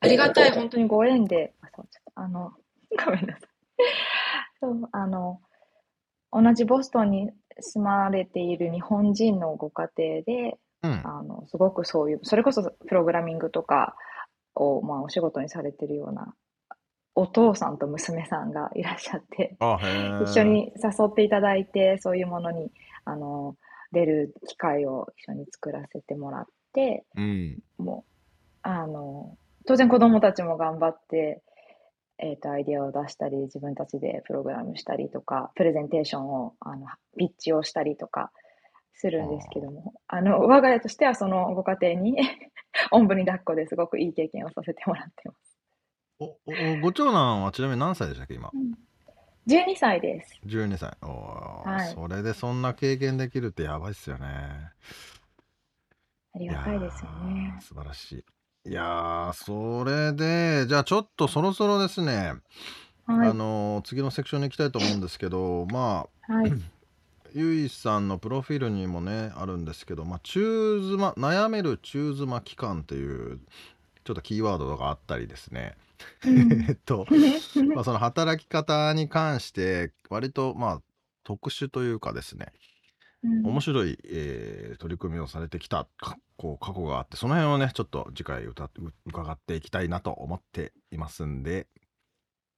[0.00, 2.52] ありがたい、本当にご縁で、あ、そう、ちょっと、あの、
[3.04, 3.50] ごめんなさい。
[4.60, 5.40] そう、あの、
[6.32, 13.96] 同じボストンに住まれている日本人のご家庭で、うんあの、すごくそういう、それこそプログラミングとか
[14.56, 16.34] を、まあ、お仕事にされてるような
[17.16, 19.56] お父さんと娘さんがいらっしゃって。
[20.22, 22.70] 一緒に誘っていただいて、そういうものに、
[23.06, 23.56] あの、
[23.90, 27.58] 出る機会を一緒に作らせてもらって、うん。
[27.78, 28.12] もう、
[28.62, 31.42] あの、当然子供たちも頑張って、
[32.18, 38.30] えっと、アイデアを出したり、自分たちでプログラムしたりとか、プレゼンテーションを、あの、ピッチをしたりとか
[38.92, 42.18] するんですけども、あの、我が家としてはそのご家庭に、
[42.90, 45.58] おんぶに抱っこですごくいい経験をさせてもらってます。
[46.18, 48.50] おおご長男はちなみに何歳でしたっけ今
[49.46, 50.40] ？12歳です。
[50.46, 54.26] 12歳おー、はいそれでそんな経験できるってやばいっすよね
[56.34, 57.60] ありがたいですよねー。
[57.62, 58.24] 素晴らし
[58.64, 62.34] いいやーそれでじゃあちょっとそろそろですね、
[63.06, 63.34] はいあ。
[63.34, 66.52] のー次のセクションに行きたいと思うんですけどまあはい。
[67.38, 73.40] ゆいさんのプロフィールにもねあるんですけど、まあ、中妻悩める中妻期間っていう
[74.04, 75.76] ちょっとキーワードがあったりですね
[76.68, 77.06] えっと、
[77.74, 80.82] まあ、その働き方に関して割とまあ
[81.24, 82.54] 特殊というかですね
[83.22, 88.70] 面白い、えー取り組みをされてきたかこう過去があってその辺をねちょっと次回歌う
[89.06, 91.66] 伺っていきたいなと思っていますんで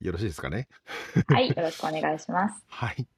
[0.01, 0.69] よろしいですかね？
[1.27, 1.49] はい。
[1.51, 2.65] よろしくお願いします。
[2.69, 3.09] はい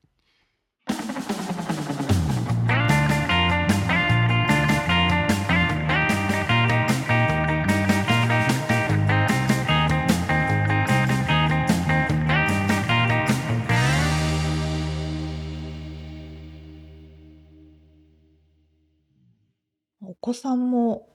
[20.20, 21.06] 子さんも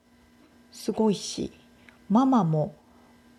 [0.71, 1.51] すごいし
[2.09, 2.75] ママも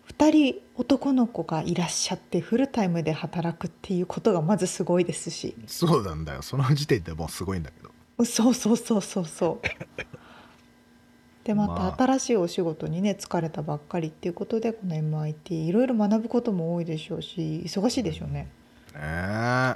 [0.09, 5.55] 2人男の子がいらっしゃってフルタイムで働くっていうことがまずすごいですし。
[5.65, 6.41] そうなんだよ。
[6.41, 8.25] その時点でもうすごいんだけど。
[8.25, 9.67] そうそうそうそうそう。
[11.43, 11.91] でままあ。
[11.91, 18.33] た新しいお仕事にね疲れたばっかりっていうことでこの MIT いろいろ学ぶことも多いでしょうし忙しいでしょうね。
[18.33, 18.49] ね
[18.95, 19.75] え。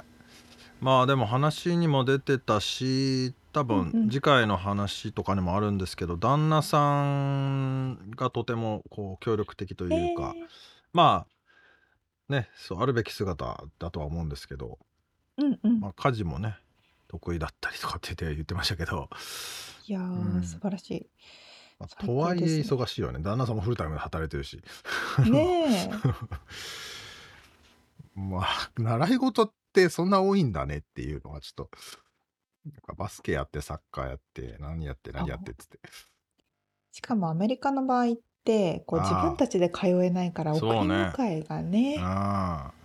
[0.80, 10.46] まあでも話にも出てたし多分次回の話とかにもあるんですけど、旦那さんがとてもこう協力的というか、へー。
[10.92, 14.78] まあねそうあるべき姿だとは思うんですけど、
[15.38, 15.80] うんうん。
[15.80, 16.56] まあ、家事もね
[17.08, 19.10] 得意だったりとかって言ってましたけど、
[19.86, 20.42] いやー、うん。
[20.42, 21.06] 素晴らし
[21.78, 23.18] まあ最とはいえ忙しいよね。
[23.20, 24.62] 旦那さんもフルタイムで働いてるし。
[25.26, 25.30] い。
[25.30, 25.90] ね
[28.14, 31.70] まあ習い事ってそんな多いんだねっていうのはちょっと
[32.64, 35.80] なんかバスケやってサッカーやって何やって何やってっつって。
[35.82, 35.88] え。
[36.92, 40.94] しかもアメリカの場合ってこうあー自分たちで通えないから送りそうね。
[41.16, 41.96] 迎えがね。
[42.00, 42.82] ああ。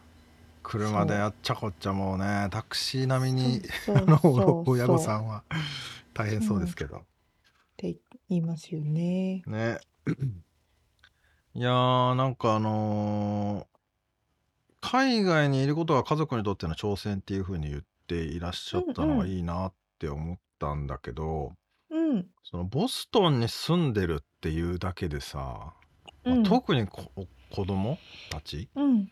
[0.64, 5.44] 車であっちゃこっちゃもうねタクシー並みにそう あのそうそう親御さっんは
[6.14, 7.06] 大変そうですけど、
[7.78, 7.96] て
[8.28, 9.44] 言いますよね。
[9.46, 9.80] ね。
[11.54, 13.78] いやーなんかあのー
[14.80, 21.54] 海外にいることが家族にとっての挑戦っていう風に言っていらっしゃったのうんうんがいいなって思ったんだけど、
[21.90, 22.26] うん。
[22.44, 27.12] そのボストンに住んでるっていうだけでさ、まあうん特にこ
[27.52, 27.98] 子供
[28.30, 29.12] たちうん。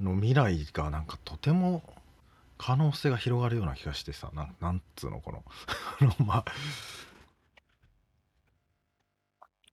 [0.00, 1.82] の未来がなんかとても
[2.58, 5.42] 可能性が広がるような気がしてさなんなんつうのこの
[6.24, 6.44] まあ、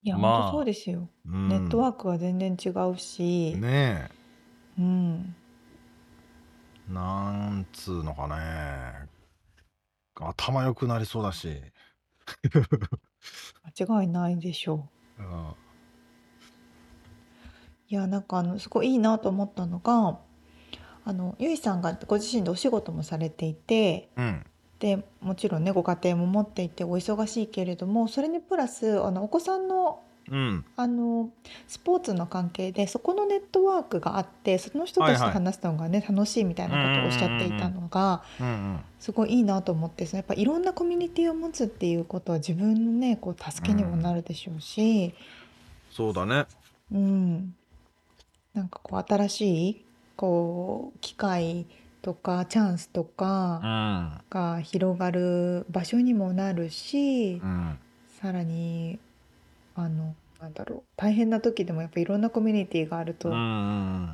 [0.03, 1.09] いや、まあ本当そうですよ。
[1.25, 4.09] うん、ネットワークは全然違うし、ね
[4.77, 5.35] うん。
[6.93, 9.09] えなんつうのかね。
[10.15, 11.61] 頭良くなりそうだし、
[13.77, 15.23] 間違いないでしょう。
[15.23, 15.55] うん。
[17.89, 20.19] いや、なんかあの、すごいいいなと思ったのが、
[21.05, 24.45] あの、ゆいさんがご自身でお仕事もされていて、うん。
[24.79, 30.65] で、もちろんね、ご家庭も持っていてお忙しいけれども、それにプラス、あの、お子さんの、うん。
[30.75, 31.29] あの、
[31.67, 45.13] スポーツの関係で、そこのネットワークがあって、その人たちとはいはい話すのがね、楽しいみたいなことをおっしゃっていたのが、うんうんすごいいいなと思って、そのやっぱいろんなコミュニティを持つっていうことは自分のね、こう助けにもなるでしょうし、
[45.91, 46.45] そうだね。
[46.89, 47.53] うん、
[48.53, 51.65] なんかこう新しいこう機会
[52.01, 54.21] とかチャンスとうかん。
[54.29, 57.77] が広がる場所にもなるし、うん。
[58.21, 58.99] さらに
[59.75, 63.29] あのなんだろう大変な時でもやっぱいろんなコミュニティがあると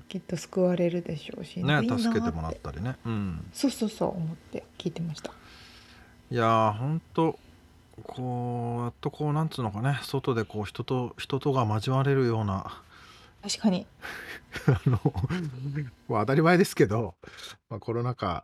[0.07, 2.97] きっと救われるでしょうし、ね助けてもらったりね。
[3.05, 3.49] うん。
[3.51, 5.31] そうそうそう思って聞いてました。
[6.31, 7.39] いやーほんと
[8.03, 12.83] こうやっとこうなんつうのかね外でこう人と人とが交われるような
[13.41, 13.87] 確かに。
[14.67, 14.99] あの
[16.07, 17.15] まあ当たり前ですけど、
[17.69, 18.43] まあ、コロナ禍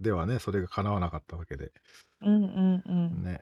[0.00, 1.72] ではねそれが叶わなかったわけで。
[2.22, 3.24] うんうんうん。
[3.24, 3.40] ね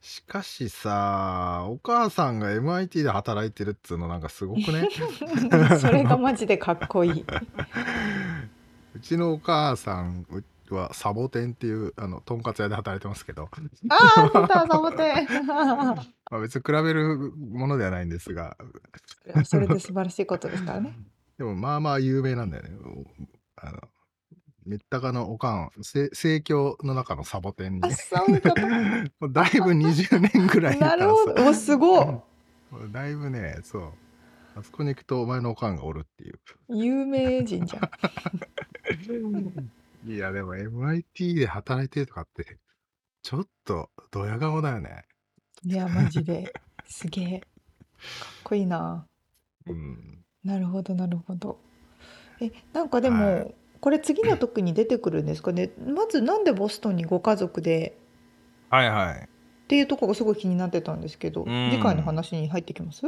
[0.00, 4.88] しかしさ、お母さんが MIT で働いてるっつうのなんかすごくね？
[5.80, 7.24] それがマジでかっこいい。
[8.94, 10.26] うちのお母さん
[10.70, 13.48] はサボテンっていうあのとんかつ屋で働いてますけど、
[13.88, 15.26] ああ、出た、サボテン。
[15.46, 15.96] ま
[16.30, 18.56] あ、別に比べるものではないんですが、
[19.44, 20.96] それで素晴らしいことですからね。
[21.38, 22.70] でもまあまあ有名なんだよね。
[23.56, 23.80] あの
[24.68, 27.90] 三鷹のおかん、せ盛況の中のサボテンにあ、。
[27.90, 28.60] そういうこと。
[29.18, 31.46] もうだいぶ20年ぐらいなるほど。
[31.48, 32.06] お、すごい。
[32.92, 33.92] だいぶね、そう。
[34.54, 36.38] あそこに行くとお前のおかんがおるっていう。
[36.68, 37.90] 有名人じゃん。
[40.06, 42.58] いや、でも MIT で働いてるとかって、
[43.22, 45.06] ちょっとドヤ顔だよね。
[45.64, 46.52] いや、マジで。
[46.84, 47.40] すげえ。
[47.40, 47.48] かっ
[48.44, 49.06] こいいな。
[49.66, 50.22] うん。
[50.44, 51.58] なるほど、なるほど。
[52.40, 55.70] え、なんかでも、はいこれ次の時に出てくるんですかね。
[55.86, 57.96] まずなんでボストンにご家族で
[58.70, 59.14] はいはい。
[59.16, 63.02] っていうところがすごい気になってたんですけど、うん次回の話に入ってきます？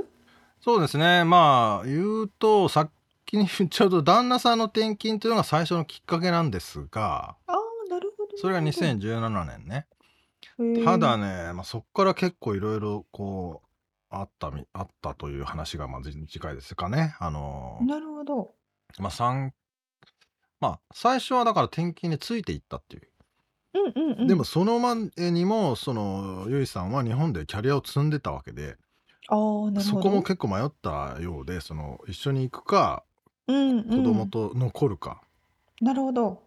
[0.61, 1.25] そうですね。
[1.25, 2.91] まあ、言うと、さっ
[3.25, 7.57] きに言っちゃうと、旦那さんの転勤というのが最初のきっかけなんですが、ああ、
[7.89, 8.37] なるほど。
[8.37, 9.87] それがなるほど2017年ね。
[10.85, 13.67] ただね、まあ、そこから結構いろいろこう、
[14.11, 17.17] あったみ、あったという話が、まあ、次次回ですかね。
[17.21, 18.55] あの、なるほど。
[18.99, 19.55] まあ、三
[20.61, 23.03] まあ、最初はだから転勤についていったっていう。
[23.73, 24.27] うんうんうん。
[24.27, 28.77] でも、その前にも、その、ゆいさんは日本でキャリアを積んでたわけで、
[29.29, 29.81] ああ、なるほど。
[29.81, 33.05] そこも結構迷ったようで、その、一緒に行くか、
[33.47, 35.23] うんうん、子供と残るか、
[35.81, 36.43] なるほど。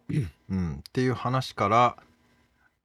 [0.48, 1.96] うん、っていう話から、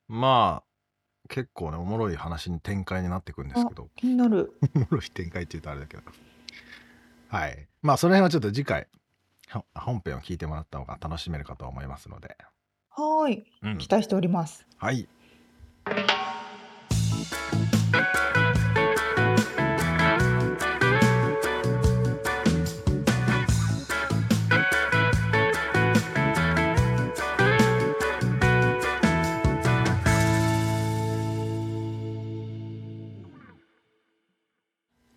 [0.07, 4.57] まあ、結構ね、おもろい話に展開になっていくんですけど、気になる。
[4.75, 6.03] おもろい展開って言うとあれだけど。
[7.27, 7.67] はい。
[7.84, 8.88] まあ、その辺はちょっと次回、
[9.52, 12.38] ほ本編を聞いてもらった方が楽しめるかと思いますので。
[12.89, 13.45] はーい。
[13.64, 13.89] うん期。
[13.89, 14.66] 待しております。
[14.78, 15.08] はい。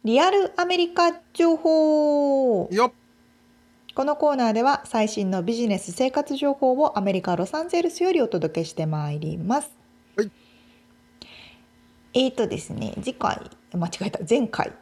[0.04, 3.01] リアルアメリカ情報よっ
[3.94, 9.70] このコーナーでは最新のビジネス生活情報をアメリカ・ロサンゼルスよりお届けしてまいります。
[10.16, 10.30] はい
[12.14, 13.40] えーとですね、次回、
[13.74, 14.72] 間違えた、前回。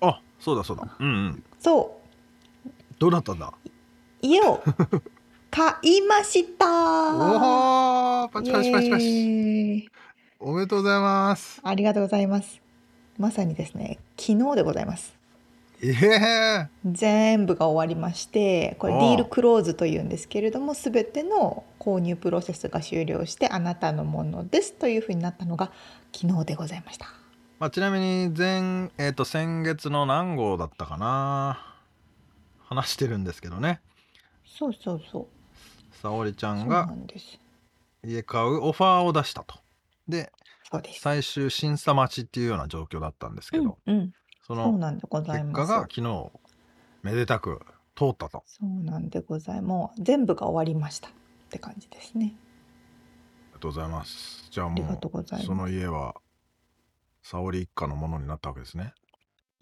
[0.00, 0.96] あ、そうだそうだ。
[0.98, 1.42] うんうん。
[1.58, 2.00] そ
[2.64, 3.52] う、どうなったんだ？
[4.22, 4.62] 家を
[5.50, 6.66] 買いました
[7.14, 9.88] おおパチパチパチパチ。
[10.38, 11.60] おめでとうございます。
[11.64, 12.60] ありがとうございます。
[13.18, 15.17] まさにですね、昨日でございます。
[15.82, 25.70] ええ全部が終わりましてこれディールクローズというんですけれども全ての購入プロセスが終了してあなたのものですというふうになったのが
[26.12, 27.06] 昨日でございました。
[27.58, 31.74] まあ、ちなみに前、えっ、と、先月の何号だったかな。
[32.60, 33.80] 話してるんですけどね。
[34.46, 35.26] そうそうそう。
[36.00, 36.88] 沙織ちゃんが
[38.04, 39.56] 家買うオファーを出したと。
[40.06, 40.30] で、
[41.00, 44.12] 最終審査待ちっていうような状況だったんですけど、うんうん
[44.54, 45.66] そうなんでござい結ます。
[45.68, 46.30] 果が昨日
[47.02, 47.60] めでたく
[47.94, 48.42] 通ったと。
[48.46, 51.10] そうなんでございもう全部が終わりましたっ
[51.50, 52.34] て感じですね。
[52.34, 52.38] あ
[53.48, 54.48] りがとうございます。
[54.50, 55.44] じゃあありがもとうございます。
[55.44, 56.14] うその家は
[57.22, 58.94] 沙織一家のものになったわけですね。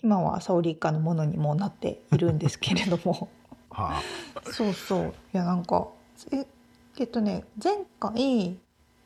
[0.03, 3.29] 今はサオリ一家のものにもなっているんですけれども。
[3.71, 4.01] は
[4.45, 5.15] そうそう。
[5.33, 5.89] いやなんか
[6.33, 6.47] え
[6.99, 8.59] えっとね前回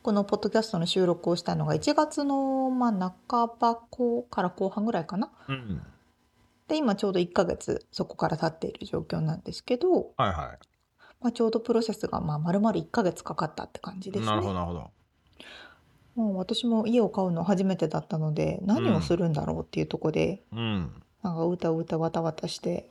[0.02, 5.52] このポッドキャストの収録をしたのが1月のまあ半ば後から後半ぐらいかなあ。
[5.52, 5.82] うん。
[6.68, 10.58] で今ちょうど1ヶ月そこから経っている状況なんですけど、はいは
[11.20, 14.12] まあ、ちょうどプロセスがまあ丸々1ヶ月かかったって感じい。
[14.12, 14.90] ですなるほどねなるほど。
[16.16, 20.92] もう私も家を買うの初めてだったので何をするんだろうっていうところで、うん。
[21.22, 22.88] なんかうたうたわたわたして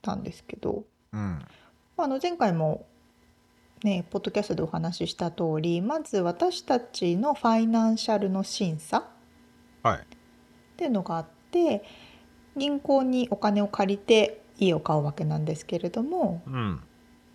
[0.00, 1.18] たんですけどうん。
[1.18, 1.46] ま
[1.98, 2.86] ああの前回も
[3.86, 9.04] ねポッドキャストでお話しした通りまず私たちのファイナンシャルの審査っ
[9.86, 10.06] はい。
[10.76, 11.84] ていうのがあって
[12.56, 16.80] 銀行にお金を借りて家を買うわけなんですけれども、うん。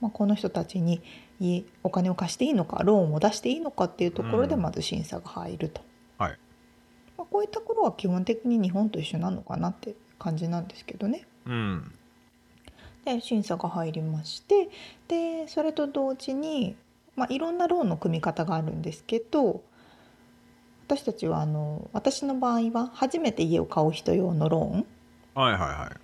[0.02, 1.02] まあ、この人たちに
[1.40, 5.82] 家お金を貸していいのかローンを出していいのかっていうところでうんまず審査が入ると、
[6.18, 6.40] はい
[7.18, 11.28] まあ、こういったところは基本的に日本と一緒なのかなって感じなんですけどね。
[11.46, 11.94] うん。
[13.06, 14.70] で審査が入りまして
[15.08, 16.76] でそれと同時に、
[17.16, 19.64] まあ、いろんなローンの組み方があるんですけど
[20.88, 24.86] 私たちはあの私の場合は初めて家を買う人用のローンっ
[25.34, 25.98] はいはいはい。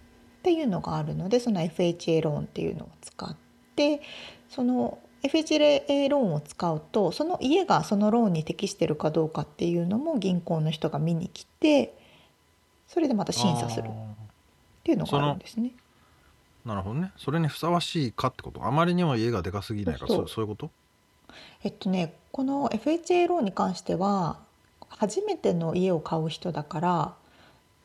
[0.44, 3.36] ていうのがあるのでその FHA ローンっていうのを使っ
[3.76, 4.02] て
[4.50, 11.98] その FHA ローンを使うとその家がそのローンに適してるかどうかっていうのも銀行の人が見に来て
[12.88, 14.16] それでまた審査するっあ
[14.84, 15.72] ていうのがあるんですね。
[16.68, 17.12] ーなるほどね。
[17.18, 18.66] それにふさわしいかってこと？
[18.66, 20.28] あまりにも家がでかすぎないからそうそう。
[20.30, 20.70] そういうこと？
[21.64, 24.38] えっとねこの FHA ローンに関しては
[24.90, 27.14] 初めての家を買う人だから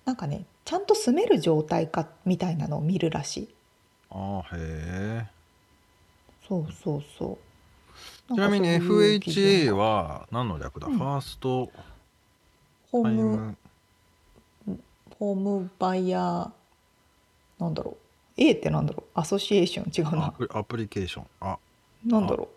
[0.04, 3.48] なんかねちゃんと住める状態かみたいなのを見るらしい。
[4.10, 5.26] ああへえ
[6.48, 7.38] そうそうそ
[8.30, 8.34] う。
[8.34, 10.98] ちなみにんかそういう基準 FHA がは何の略だ、うん。
[10.98, 11.70] ファースト？
[12.90, 13.56] ホーム
[14.66, 14.80] タイム？
[15.18, 16.50] ホームバイヤー
[17.58, 17.96] なんだろう
[18.36, 19.10] A ってなんだろう？
[19.14, 20.30] アソシエーション違うアな。
[20.32, 21.58] プアプリケーションあ。
[22.04, 22.48] なんだろ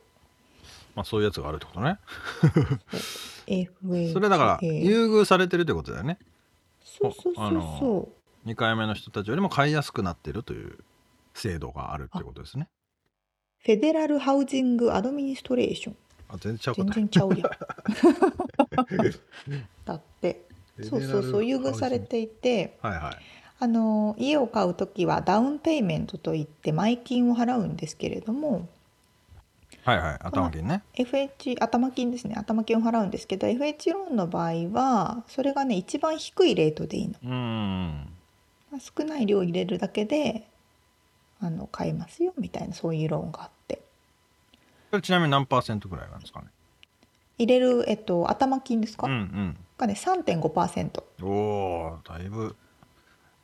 [0.95, 1.99] まあそういうやつがあるってことね。
[4.13, 6.17] それだから優遇されてるってことだよね。
[6.84, 8.09] そうそうそうそ
[8.45, 8.49] う。
[8.49, 10.78] 2回目の人たちよりも買いやすくなってるという
[11.34, 12.67] 制度があるってことですね。
[13.59, 15.95] フェデラルハウジングアドミニストレーション
[16.30, 17.41] あ全然ちゃう全然ちゃうやん。
[19.86, 20.45] だって。
[20.82, 21.45] そうそうそう。
[21.45, 22.78] 優遇されていて。
[22.82, 23.17] はいはい
[23.60, 28.68] あの家を買う時はダウンペイメントといって前金を払うんですけれども
[29.84, 30.84] はいはい頭金ね。
[30.95, 32.36] FH 頭金ですね。
[32.36, 38.10] 頭金を払うんですけど FH ローンの場合はそれがね一番低いレートでいいの、うーん
[38.72, 40.47] まあ少ない量入れるだけで
[41.39, 43.82] あの買えますよみたいなそういうローンがあって。
[44.89, 46.47] それちなみに何パーセントぐらいなんですかね？
[47.38, 51.32] 入れる、えっと、頭金ですか、うんがね3.5%、うんお
[51.88, 52.56] おだいぶ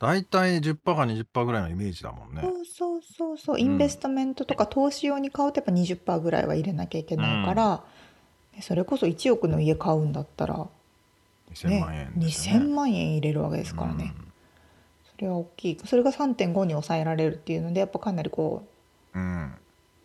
[0.02, 2.42] 大体10%か20%ぐらいのイメージだもんね。
[2.42, 3.60] そうそうそうそう。
[3.60, 7.84] インベストメントとか投資用に買うとやっぱ20%ぐらいは入れなきゃいけないから、
[8.52, 10.66] ねそれこそ1億の家買うんだったら、
[11.52, 12.12] 2000ね万円ね。
[12.16, 14.12] 2000万円入れるわけですからね、
[15.14, 15.78] それは大きい。
[15.86, 18.66] それが3.5に抑えられるっていうのでやっぱかなりこ
[19.14, 19.24] ううん。
[19.24, 19.54] うん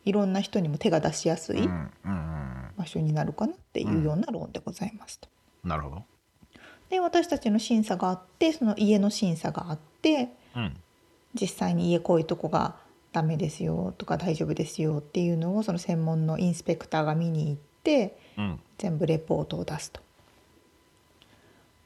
[0.06, 1.72] いろんな人にも手が出しやすいうんうん
[2.06, 2.72] うん。
[2.78, 5.28] 場所になるかなっていうようなローンでございますと。
[5.66, 6.06] なるほど
[6.90, 10.78] で私たちの審査があってその家の審査があってうん。
[11.34, 12.76] 実際に家こういうとこが
[13.12, 18.60] ダメですよとか大丈夫ですよっていうのをその専門のインスペクターが見に行ってうん。
[18.78, 20.02] 全部レポートを出すと。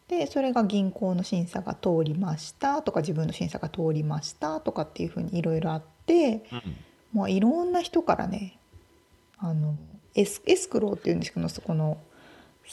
[0.07, 6.75] でそれが銀行の審査が通りましたとか自分の審査が通りましたとかっていうふうにいろいろあってうん。
[7.13, 8.57] もういろんな人からね
[9.37, 9.75] あの
[10.15, 11.97] エスエスクローっていうんですけどそこの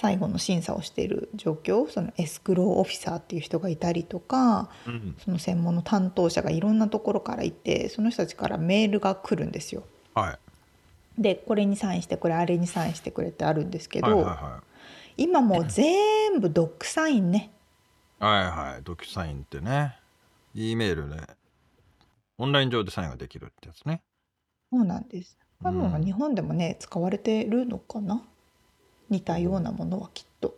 [0.01, 5.17] 最後の審査をしている状況そのエスクローオフィサーっていう人がいたりとかうん。
[5.19, 9.83] その専門の担当者がいろんなところからいてその人たちからメールが来るんですよ。
[10.15, 11.21] はい。
[11.21, 14.63] でこれにサインしてくれあれにサインしてくれってあるんですけど、はいは
[15.17, 17.51] 今もう全部ドックサインね。
[18.21, 18.51] いはいはい。
[18.75, 19.99] はいドキュサインってね。
[20.55, 21.21] E メールで
[22.39, 24.01] オンライン上でサインができるってやつね。
[24.71, 25.37] そうなんです。
[25.61, 26.05] 多分うん。
[26.05, 28.23] 日本でもね使われてるのかな
[29.11, 30.55] 似たようなものはきっと。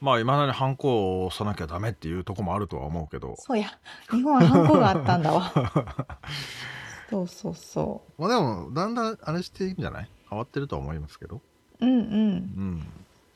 [0.00, 3.78] まあいまだにハンコを押さなきゃダメっていうとこもあるとは思うけどそうや
[4.10, 5.50] 日本はハンコがあったんだわ。
[7.08, 10.08] そうそうそまあでもだんだんあれしていいんじゃない？
[10.28, 11.40] 変わってるとは思いますけど
[11.80, 11.86] う。
[11.86, 12.00] うんうん。
[12.00, 12.86] うん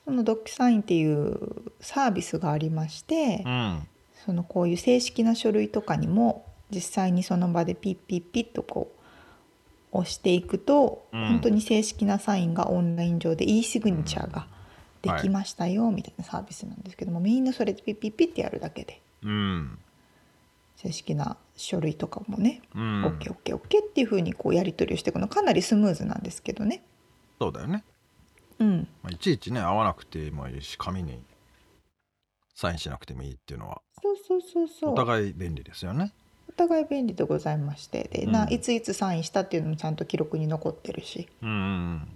[0.05, 1.37] そのドッキサインっていう
[1.79, 3.87] サービスがありまして、うん
[4.25, 9.00] そのこういう正式な書類とかにも実際にその場でピッピッピッとこう
[9.91, 11.27] 押していくと、うん。
[11.27, 14.47] 本当に正式なサインがオンライン上で e シグニチャーが
[15.01, 19.79] できましたよみたいなサービスなんですけども、みんなそれでピッピッピッってやるだけでうん。
[20.75, 23.05] 正式な書類とかもね、うん。
[23.05, 26.83] OKOKOK っていう風にこうやり取りをしていくのかなりスムーズなんですけどね。
[27.39, 27.83] そうだよね、
[28.59, 31.23] うん、まあ、いちいちね合わなくてもいいし紙に
[32.53, 34.93] サインしなくてもいいっていうのはそうそうそうそう。
[34.93, 36.13] お互い便利ですよね
[36.53, 38.09] お互い便利でございまして。
[38.11, 38.31] で、うん。
[38.31, 41.27] ないついつサインしたっていうのもちゃんと記録に残ってるし。
[41.41, 42.07] うんうん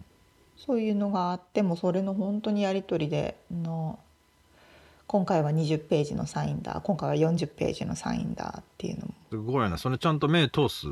[0.58, 4.00] そういうのがあってもそれの本当にやり取りでの
[5.06, 6.82] 今回は20ページのサインだ。
[6.84, 9.14] 今回は40ページのサインだっていうのも。
[9.30, 10.88] すごいねそれちゃんと目通す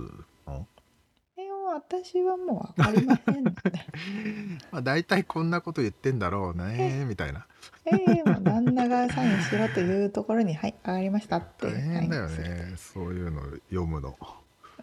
[1.74, 3.44] 私はもう分かりません
[4.72, 7.46] まあ大体こんなこと言ってんだろうねみたいな。
[7.86, 14.16] えー、もう旦那がサインしろというところに「はい上がりました」って大変だよねそういうの読むの。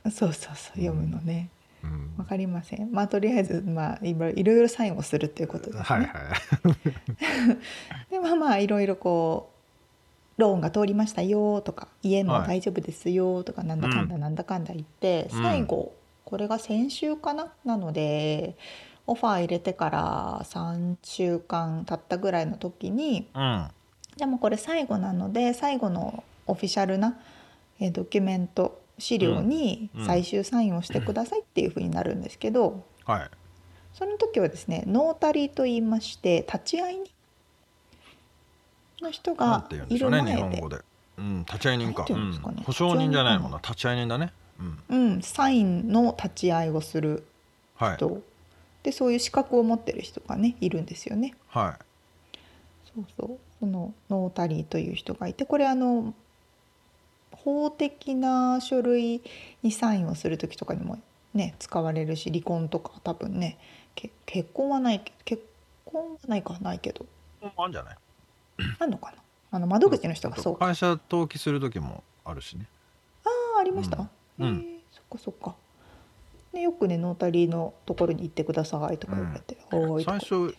[0.05, 1.51] そうそうそう読むのね、
[1.85, 2.17] うん。
[2.17, 2.91] 分かりません。
[2.91, 6.09] まあとりあえずまあいろいろいろサインをするっていうことですね、はいはい
[8.11, 9.51] でまあまあいろいろこ
[10.39, 15.43] うローンが通りましたよとか家も大丈夫ですよとか、なんだかんだなんだかんだ言って、うん。
[15.43, 15.93] 最後
[16.31, 17.53] これが先週かな？
[17.65, 18.57] なので
[19.07, 23.69] オファー入れてから3週間経ったぐらいの時にうん。
[24.17, 27.19] でもこれ最後なので最後のオフィシャルな
[27.81, 30.01] えードキュメント資料にうん。
[30.03, 30.07] うん。
[30.07, 33.31] 最終サインをしてくださいっていうふうになるんですけど、はい。
[33.95, 36.99] その時はですねノータリーと言いまして立ち会い
[38.97, 40.63] 人の人がいる前で。
[41.19, 42.07] うん、立ち会い人か。
[42.09, 42.39] うんね。
[42.43, 42.55] うん。
[42.63, 44.33] 保証人じゃないもんな、立ち会い人だね。
[44.89, 47.25] うん、うん、サインの立ち会いをする
[47.77, 48.23] はい、人、
[48.83, 51.35] でそういう資格を持ってる人がねいるんですよね。
[51.49, 51.79] は
[52.95, 53.39] そうそう。
[53.59, 56.13] そのノータリーという人がいてこれあの
[57.33, 59.23] 法的な書類
[59.63, 60.99] にサインをする時とかにも
[61.33, 63.57] ね使われるし離婚とか多分ね
[63.95, 65.43] け結婚はないけ結
[65.87, 67.07] 婚はないかないけど。
[67.43, 67.47] い。
[67.57, 67.97] あんじゃない？
[68.79, 69.17] あんのかな？
[69.53, 70.67] あの窓口の人がそうか。
[70.67, 72.67] 会社登記する時もあるしね。
[73.25, 74.11] ああありました、うん
[74.41, 74.67] うん。
[74.91, 75.55] そっかそっか。
[76.53, 80.19] でよくねノータリーのところに行ってくださいとか言われて、おーいとか。
[80.21, 80.57] 最初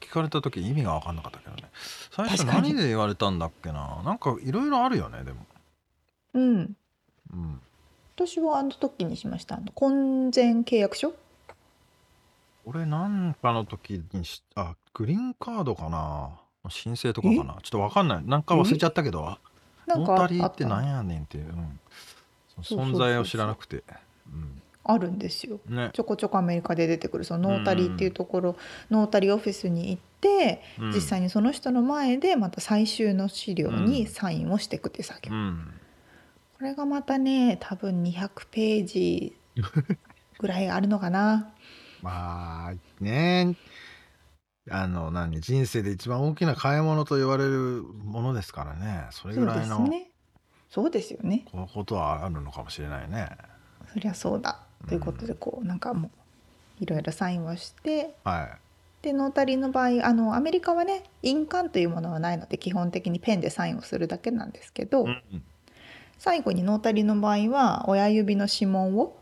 [0.00, 1.70] 聞かれた時意味が分かんなかったけどね。
[2.10, 4.02] 最初何で言われたんだっけな？
[4.04, 5.46] なんかいろいろあるよねでも。
[6.34, 6.76] うん。
[7.32, 7.60] うん。
[8.16, 9.56] 私はあの時にしました。
[9.56, 11.12] あの婚前契約書？
[12.64, 16.30] 俺なんかの時にしあグリーンカードかな？
[16.68, 17.58] 申請とかかな？
[17.62, 18.22] ちょっと分かんない。
[18.26, 19.38] なんか忘れちゃったけど。
[19.86, 21.80] なんかノータリーあってなんやねんっていう、うん、
[22.62, 23.82] 存在を知らなくて。
[24.82, 25.60] あるんですよ。
[25.68, 25.90] うんね。
[25.92, 28.56] ちょこちょこアメリカで出てくるそのノータリーっていうところ、
[28.90, 30.92] ノータリーオフィスに行って、うん。
[30.92, 35.74] 実際にその人の前でまた最終の資料にサインをしていくっていう作業、うん。
[36.58, 39.36] これがまたね多分200ページ
[40.38, 41.52] ぐらいあるのかな。
[42.02, 43.56] まあね
[44.70, 49.06] あの何人生で一番大きな買い物と言われるものですからね。
[49.10, 50.09] それぐらいのすね
[50.70, 51.44] そうですよね。
[51.50, 53.28] こことはあるのかもしれないね。
[53.92, 54.60] そりゃそうだ。
[54.88, 56.10] ということでこうなんかも
[56.80, 58.48] ういろいろサインをしてはい。
[59.02, 65.22] でノータリーの場合あのアメリカはね印鑑というものはないので基本的にペンでサインをするだけなんですけど、うん
[66.22, 69.16] 最後にノータリーの場合は親指の指紋を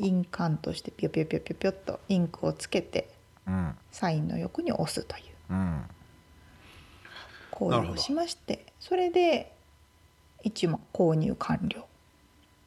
[0.00, 3.10] 印鑑としてピョピョピョピョピョっとインクをつけて
[3.46, 3.74] うん。
[3.92, 5.24] サインの横に押すという。
[5.50, 5.82] うん。
[7.50, 9.52] 行為をしましてそれで
[10.42, 11.86] 一枚購入完了。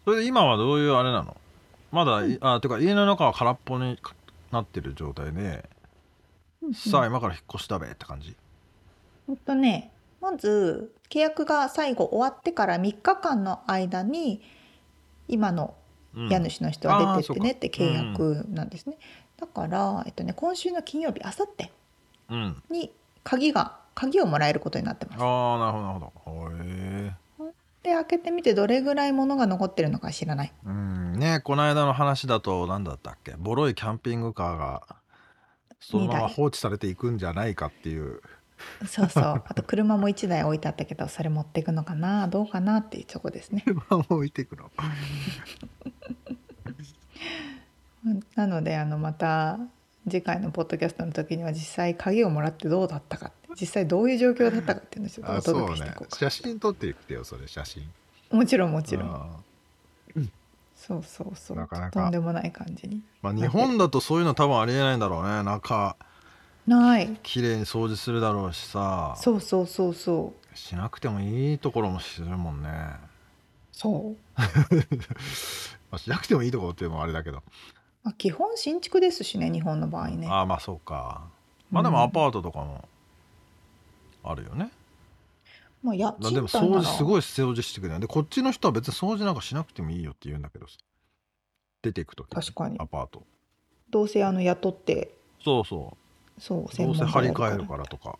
[0.05, 1.35] それで今はどういうあれなの？
[1.91, 3.97] まだ、いあてか家の中は空っぽに
[4.51, 5.69] なってる状態で、
[6.73, 8.35] さあ今から引っ越しだべって感じ？
[9.27, 14.41] ほんとねまず契約が最後終わってから3日間の間に
[15.27, 15.75] 今の
[16.15, 16.29] うん。
[16.29, 18.97] 家主の人は出てってねって契約なんですね、
[19.35, 21.71] だから、えっとね、今週の金曜日あさって
[22.29, 22.61] うん。
[22.69, 22.91] に
[23.23, 25.23] 鍵が鍵をもらえることになってます。
[25.23, 26.63] ああなるほどなるほど。
[26.63, 27.13] へえ
[27.83, 30.53] で開けてみてどれぐらい物が残ってるのか知らない。
[30.65, 31.13] うん。
[31.19, 33.35] ねこの間の話だと何だったっけ？
[33.37, 34.95] ボロいキャンピングカーが
[35.79, 38.21] そのまま放置されていくんじゃないかっていう。
[38.87, 39.23] そうそう。
[39.45, 42.27] あと車も1台置いてあったけどそれ持っていくのかな？
[42.29, 43.63] どうかなっていうとこですね。
[43.67, 44.71] 車を置いていくの？
[48.35, 49.59] なのであのまた
[50.07, 57.83] 次回のポッドキャストの時には実際鍵をもらってどうだったかって実際どういう状況だったかっていうのをちょっとお届けしていねこうか写真撮っていくてよそれ写真。
[58.31, 59.13] もちろんもちろん。
[59.13, 59.27] あ
[60.75, 61.57] そうそうそう。
[61.57, 61.91] なかなか。
[61.91, 62.97] とんでもない感じに。
[62.97, 65.43] ーまあ日本だとそういうの多分ありえないんだろうね。
[65.43, 65.95] 中。
[66.67, 67.17] ない。
[67.23, 69.15] 綺麗に掃除するだろうしさ。
[69.17, 70.43] そうそうそうそう。
[70.55, 72.69] しなくてもいいところもするもんね、
[73.71, 74.17] そう、
[75.89, 77.43] まあ、しなくてもいいところっていうのもあれだけど、
[78.03, 80.27] まあ、基本新築ですしね日本の場合ね。
[80.29, 81.23] ああまあそうか。
[81.71, 82.87] まあでもアパートとかも
[84.23, 84.71] あるよね、
[85.83, 90.77] まあ家まあでも掃除すごい掃除してくれるでこっちの人は別に掃除なんかしなくてもいいよって言うんだけどさ。
[91.83, 92.79] 出ていくと確かに。
[92.79, 93.23] アパート。
[93.89, 95.11] どうせあの雇って。
[95.43, 95.95] そうそ
[96.39, 98.17] そううどうせ家張り替えるからとか。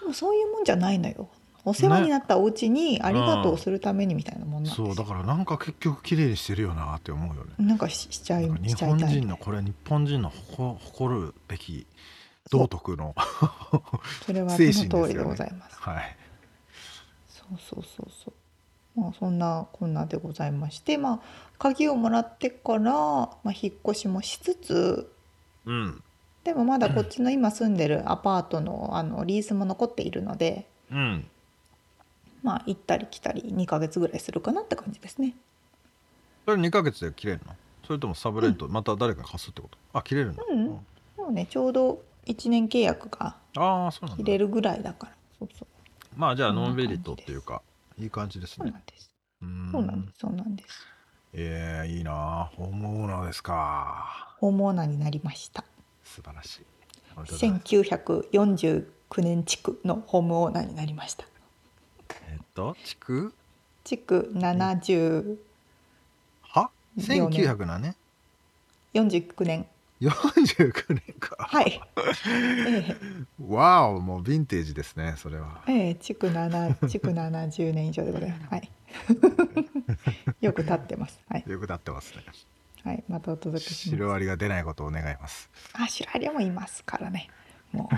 [0.00, 1.28] でもそういうもんじゃないのよ。
[1.64, 4.86] お世話になったお家にありがとうするためにみたいなもんなんですよ。
[4.88, 7.50] そうだからなんか結局綺麗にしてるよなって思うよね。
[7.58, 11.86] なんかししちゃい日本人のこれ日本人の誇誇るべき
[12.52, 13.14] 道徳の
[14.26, 14.72] それはそ精の
[15.06, 15.80] 通りでございます。
[15.80, 16.16] はい。
[17.26, 19.00] そうそうそうそう。
[19.00, 21.20] まあそんなこんなでございましてまあ
[21.58, 25.10] 鍵をもらってから、まあ、引っ越しもしつつ
[25.64, 26.02] うん。
[26.44, 31.26] でもまだこっちの今住んでるアパートのあのリースも残っているのでうん。
[32.42, 35.34] まあ行ったり来たり2ヶ月ぐらいするかなって感じですね。
[36.44, 37.54] それ2ヶ月で切れるの？
[37.86, 39.78] それともサブレント、また誰か貸すってこと？
[39.94, 40.36] あ切れるん。
[40.36, 40.66] だ、うん。
[40.66, 40.84] も
[41.28, 44.24] うねちょうど1年契約がああそうなんだ。
[44.24, 45.12] 切れるぐらいだから。
[45.38, 45.68] そうそう。
[46.16, 47.62] まあじゃあそんなノンメリットっていうか
[47.98, 49.10] いい感じですそうなねんです。
[49.42, 49.72] うーん。
[49.72, 50.18] そうなんです。
[50.20, 50.86] そうなんです。
[51.34, 52.50] ええいいな。
[52.56, 54.34] ホームオーナーですか。
[54.38, 55.64] ホームオーナーになりました。
[56.04, 56.62] 素晴らしい。
[57.14, 58.84] 本当だ1949
[59.18, 61.24] 年地区のホームオーナーになりました。
[62.28, 63.34] えっと地区？
[63.84, 65.36] 築70
[66.42, 66.70] は？
[66.96, 67.96] 四年1900何年
[68.94, 69.66] ？49年
[70.08, 71.80] 49年かはい。
[72.28, 72.96] え
[73.40, 78.46] わおもうヴィンテージですねそれはえええ築7築70年以上でございます。
[78.50, 78.70] はい。
[80.44, 81.20] よく経ってます。
[81.28, 81.44] はい。
[81.46, 82.24] よくなってますね
[82.84, 83.04] はい。
[83.08, 83.88] またお届けします。
[83.90, 87.28] シロアリが出ないことを願いますあ、シラリもいますからね。
[87.72, 87.88] も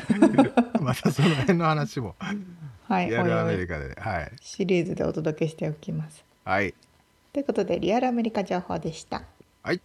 [0.80, 2.92] またその辺の話もう。
[2.92, 3.08] はい。
[3.08, 6.24] リアルアメリカではいシリーズでお届けしておきます。
[6.44, 6.74] はい
[7.32, 9.22] ということで、リアルアメリカ情報でした。
[9.62, 9.80] はい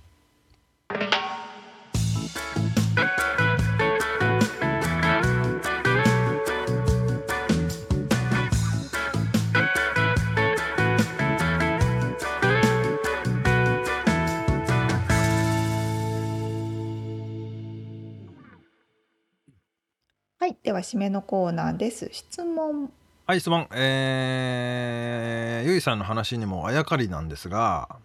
[20.72, 22.08] では、締めのコーナーです。
[22.14, 22.94] 質問。
[23.28, 27.98] はい質問えー、ゆいさんの話にもあやかりなんですが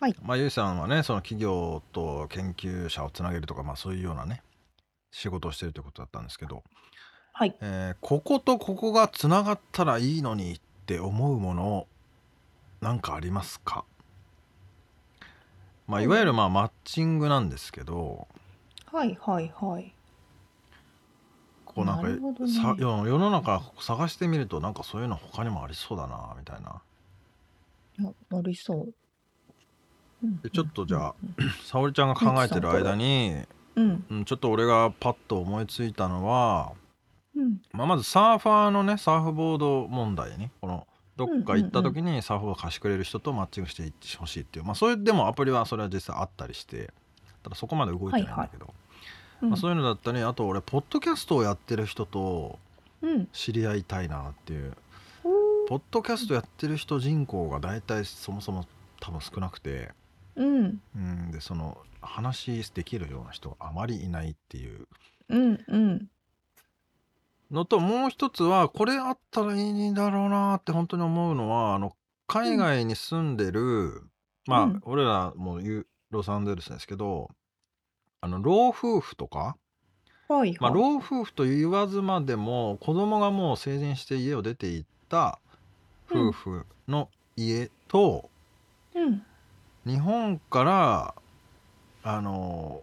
[0.00, 0.16] はい。
[0.22, 4.42] まあ、ゆいさんはねその企業と研究者をつなげるとか、まあ、そういうようなね
[5.10, 6.62] 仕事をしてるということだったんですけど、
[7.34, 7.54] はい。
[7.60, 11.86] えーこことここがつながったらいいのにって思うもの
[12.80, 13.84] なんかありますか、
[15.86, 18.28] まあ、いわゆるまあマッチングなんですけど
[18.90, 19.18] はい。
[19.20, 19.52] はい。
[19.54, 19.94] はい。
[21.74, 26.80] こうなんかなるほどねさ世世の中探してみるとなんかそういうの他にもありそうだなみたいな。
[27.98, 28.94] いやありそう。
[30.22, 31.14] うんでちょっとじゃあ、
[31.66, 33.42] 沙織ちゃんが考えてる間に、
[33.76, 34.04] うん。
[34.10, 36.72] うん、ちょっと俺がパッと思いついたのは、
[37.36, 37.60] うん。
[37.72, 46.90] まあ、まずサーファーのねサーフボード問題にこのどっか行った時にサーフボード貸してくれる人とマッチングしていってほしいっていう、まあ、それでもアプリはそれは実際あったりして
[47.42, 48.72] ただそこまで動いてないんだけど、
[49.44, 52.58] うんまあ、そういうのだったりあと俺ポッドキャストをやってる人と
[53.04, 53.28] うん。
[53.32, 54.72] 知り合いたいなっていう
[55.68, 58.66] ポッドキャストやってる人人口が大体そもそも
[59.00, 59.92] 多分少なくて、
[60.36, 60.80] うん。
[60.96, 64.86] うん、でその話できるような人があまりいないっていう
[65.28, 65.64] うん。
[65.68, 66.08] うん。
[67.50, 71.94] のともう一つはこれあったらいいんだろうなって本当に思うのはあの
[72.26, 74.02] 海外に住んでる、
[74.46, 77.30] まあ、うん俺らも言うロサンゼルスですけど
[78.24, 79.58] あの老夫婦とか、
[80.28, 80.56] はい。
[80.58, 80.80] まあ、はい。
[80.80, 85.38] 老夫婦と言わずまでも子供がもう成人して家を出て行った
[86.10, 88.30] 夫婦の家と、
[88.94, 89.22] うん。
[89.84, 91.14] 日本から
[92.02, 92.80] あの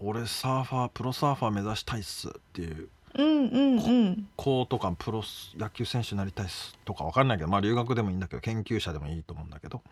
[0.00, 3.46] 俺サーファープロサーファー目指したいっすっていううん。
[3.46, 3.78] うん。
[3.78, 4.28] うん。
[4.34, 5.22] 子とかプロ
[5.56, 9.82] 野球選手になりたいっすとかわかんないけどまあ留学でもいいんだけど研究者でもいいと思うんだけど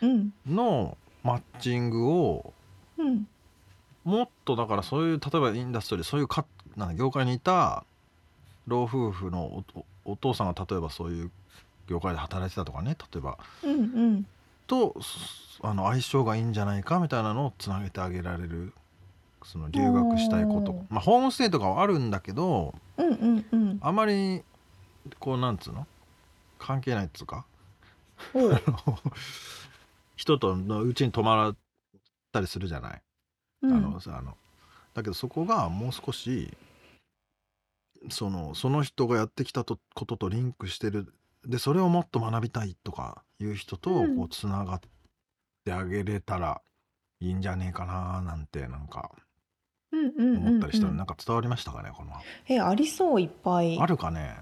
[0.00, 0.32] うん。
[0.46, 2.54] のマッチングを
[2.96, 3.26] うん。
[4.06, 6.46] もっとだからそういう例えばインダストリーそういうか
[6.76, 7.84] なんだ業界にいた
[8.68, 9.64] 老夫婦のお
[10.04, 11.32] おお父さんが例えばそういう
[11.88, 13.70] 業界で働いてたとかね例えばうん。
[13.72, 14.26] うん。
[14.68, 18.72] とすあの相性がいいんじゃないかみたいなのをつなげてあげられる
[19.44, 23.06] その留学したいことまあホームステイとかはあるんだけどうん。
[23.08, 23.44] うん。
[23.50, 23.78] うん。
[23.80, 24.42] あまり
[25.18, 25.86] こうなんつうの？
[26.58, 27.44] 関係ないっつうか。
[30.16, 31.56] 人とのうちに泊まっ
[32.32, 33.00] たりするじゃない、うん。
[33.72, 34.36] あのさあの
[34.94, 36.56] だけどそこがもう少し
[38.10, 41.12] そのその人がやってきたとこととリンクしてる
[41.44, 44.80] でそれをもっと学びたいとかいう人とうんこうつながっ
[45.64, 46.60] てあげれたら
[47.20, 49.10] いいんじゃねえかななんてなんか
[49.92, 50.12] うん。
[50.16, 50.46] うん。
[50.48, 52.12] 思ったりしたの、うんなんか伝わりましたかねこの
[52.48, 53.78] え、ありそう、いっぱい。
[53.78, 54.36] あるかね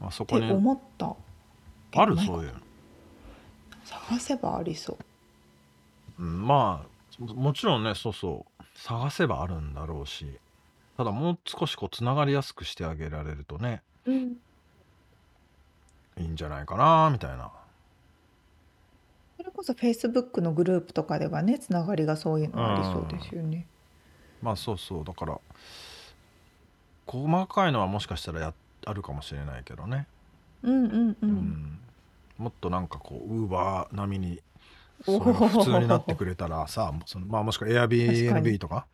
[0.00, 1.14] あそこに思った。
[1.94, 2.60] あるそういうの、
[3.84, 4.98] 探せばありそ
[6.18, 6.22] う。
[6.22, 8.62] うん、まあももちろんねそうそう。
[8.74, 10.38] 探せばあるんだろうし。
[10.96, 13.82] ただもう少しこうつながりやすくしてあげられるとね。
[14.06, 14.36] うん。
[16.18, 17.50] いいんじゃないかなみたいな。
[19.36, 23.66] それこそ Facebook のグループとかではね、つながりがそういうのありそうですよね。
[24.40, 25.04] まあそうそう。
[25.04, 25.38] だから
[27.06, 28.54] 細かいのはもしかしたらや
[28.86, 30.06] あるかもしれないけどね、
[30.62, 31.16] うんうんう。
[31.20, 31.78] うんん。
[32.38, 34.42] もっとなんかこうウーバー並みに
[35.04, 38.86] 普通になってくれたらさそのまあもしくは Airbnb にとか？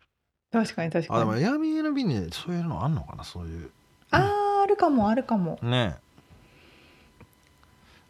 [0.50, 1.44] 確かに確あでもかに。
[1.44, 3.24] Airbnb にそういうのあんのかな？
[3.24, 3.70] そういう
[4.10, 4.18] あ
[4.60, 5.58] あ、あるかも、あるかも。
[5.62, 5.96] ね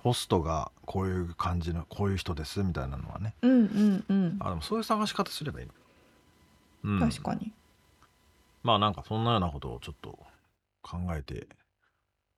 [0.02, 4.36] ホストがこういう感じのこういう人ですみたいなのはねうんうんうん。
[4.40, 5.72] あでもそういう探し方すればいいの、
[6.84, 7.52] うん、確かに。
[8.64, 10.18] まあなんかそんなようなことをちょっと
[10.82, 11.46] 考えて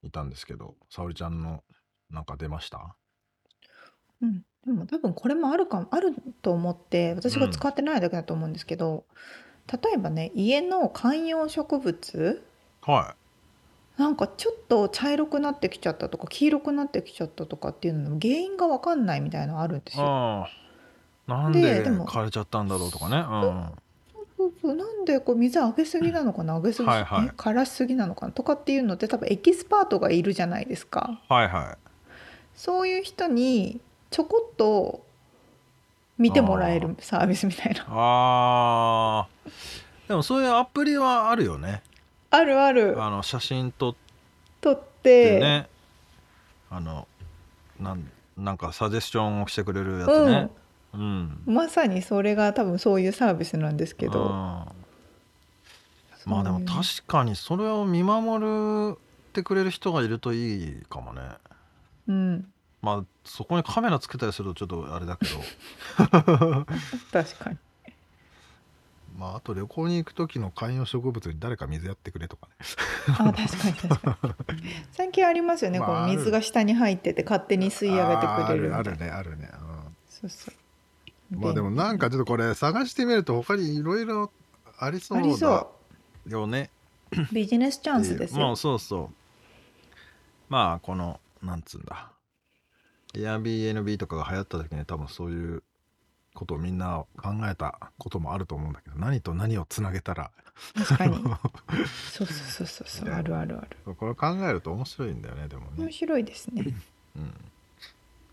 [0.02, 1.62] いたんですけど沙織ちゃんの
[2.10, 2.94] なんか出ました？
[4.20, 4.42] うん。
[4.66, 9.04] でも多分これもあるかも、あると思って、私が使ってないだけだと思うんですけど、
[9.70, 12.42] 例えばね、家の観葉植物
[12.82, 13.14] は
[13.96, 20.06] なんかちょっと茶色くなってきちゃったとか黄色くなってきちゃったとかっていうのの原因が分かんないみたいなのあるんですいよ。
[20.06, 20.48] あ
[21.26, 23.16] なんでででも枯れちゃったんだろうとかね。
[23.18, 23.70] うん。
[24.36, 31.20] そうそうなんでこう水あげすぎなのかなあげすぎ、はいは枯らしすぎなのかなとかっていうのって多分エキスパートがいるじゃないですか。
[31.28, 31.88] はいはい。
[32.56, 33.80] そういう人に
[34.14, 35.04] ちょこっと
[36.18, 37.84] 見てもらえるサービスみたいな。
[37.88, 39.50] あー。
[40.06, 41.82] でもそういうアプリはあるよね。
[42.30, 43.02] あるある。
[43.02, 43.94] あの写真撮っ
[44.60, 44.84] 撮って。
[45.02, 45.68] てね
[46.70, 47.08] あの
[47.80, 48.08] なん
[48.38, 50.48] なんかサジェスションをしてくれるやつね。
[50.92, 54.68] うん、まさにそれが多分そういうサービスなんですけど、うんま
[56.38, 58.96] あでも確かにそれを見守っ
[59.32, 61.22] てくれる人がいるといいかもね。
[62.06, 62.53] うん
[62.84, 65.40] まあそこにカメラつけたりするとちょっとあれだけど。
[67.10, 67.56] 確かに。
[69.18, 72.52] まああと旅行に行く時の観葉植物に誰か水やってくれとかね。
[73.18, 74.18] あ確かに確か
[74.52, 74.64] に。
[74.92, 79.50] 最近ありますよね、まあこう水が下に入ってて勝手に吸い上げてくれるあるあるねあるね、
[80.10, 80.54] そうそう。
[81.32, 84.30] うん、まあでもなんかちょっとこれ探してみると他にいろいろ
[84.78, 85.72] ありそうだそ
[86.26, 86.70] よね。
[87.12, 89.14] うビジネスチャンスですよ、まあそうそう。
[90.50, 92.10] まあこのなんつうんだ
[93.20, 95.62] Airbnb とかが流行った時に多分そういう
[96.34, 100.30] ことをみんな考えたこともあると思うんだけど何と何をつなげたら
[100.74, 101.16] 確かに。
[102.12, 103.94] そうそうそうそうそうあるあるある。
[103.94, 105.70] これ考えると面白いんだよねでもね。
[105.78, 106.74] 面白いですね。
[107.16, 107.34] うん。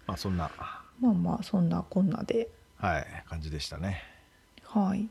[0.08, 0.52] まあそんな。
[1.00, 2.50] まあまあそんなこんなで。
[2.78, 4.04] はい感じでしたね。
[4.66, 5.10] はい。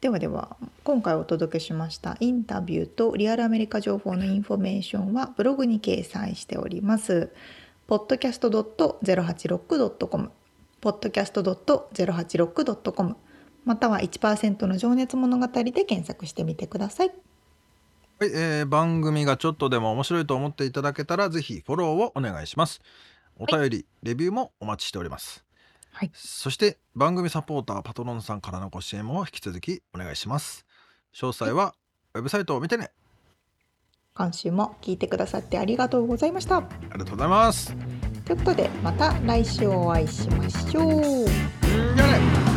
[0.00, 7.32] ではでは今回お届けしましたインタビューとリアルアメリカ情報のインフォメーションはブログに掲載しております。
[7.88, 10.30] podcast.086.com
[10.80, 13.16] podcast.086.com
[13.64, 17.12] または1%の情熱物語で検索してみてください。
[18.20, 22.80] はい、えー番組がちょっとでも面白いと思っていただけたらぜひフォローをお願いします。
[23.36, 25.44] お便り、レビューもお待ちしております。
[25.92, 26.10] はい。
[26.14, 30.66] そして番組サポーターパトロンさんからのご支援も引き続きお願いします。
[31.14, 31.74] 詳細は
[32.14, 32.90] ウェブサイトを見てね
[34.16, 36.58] 今週も聞いてくださってありがとうございました。
[36.58, 37.74] ありがとうございます
[38.24, 42.53] ということでまた来週お会いしましょう。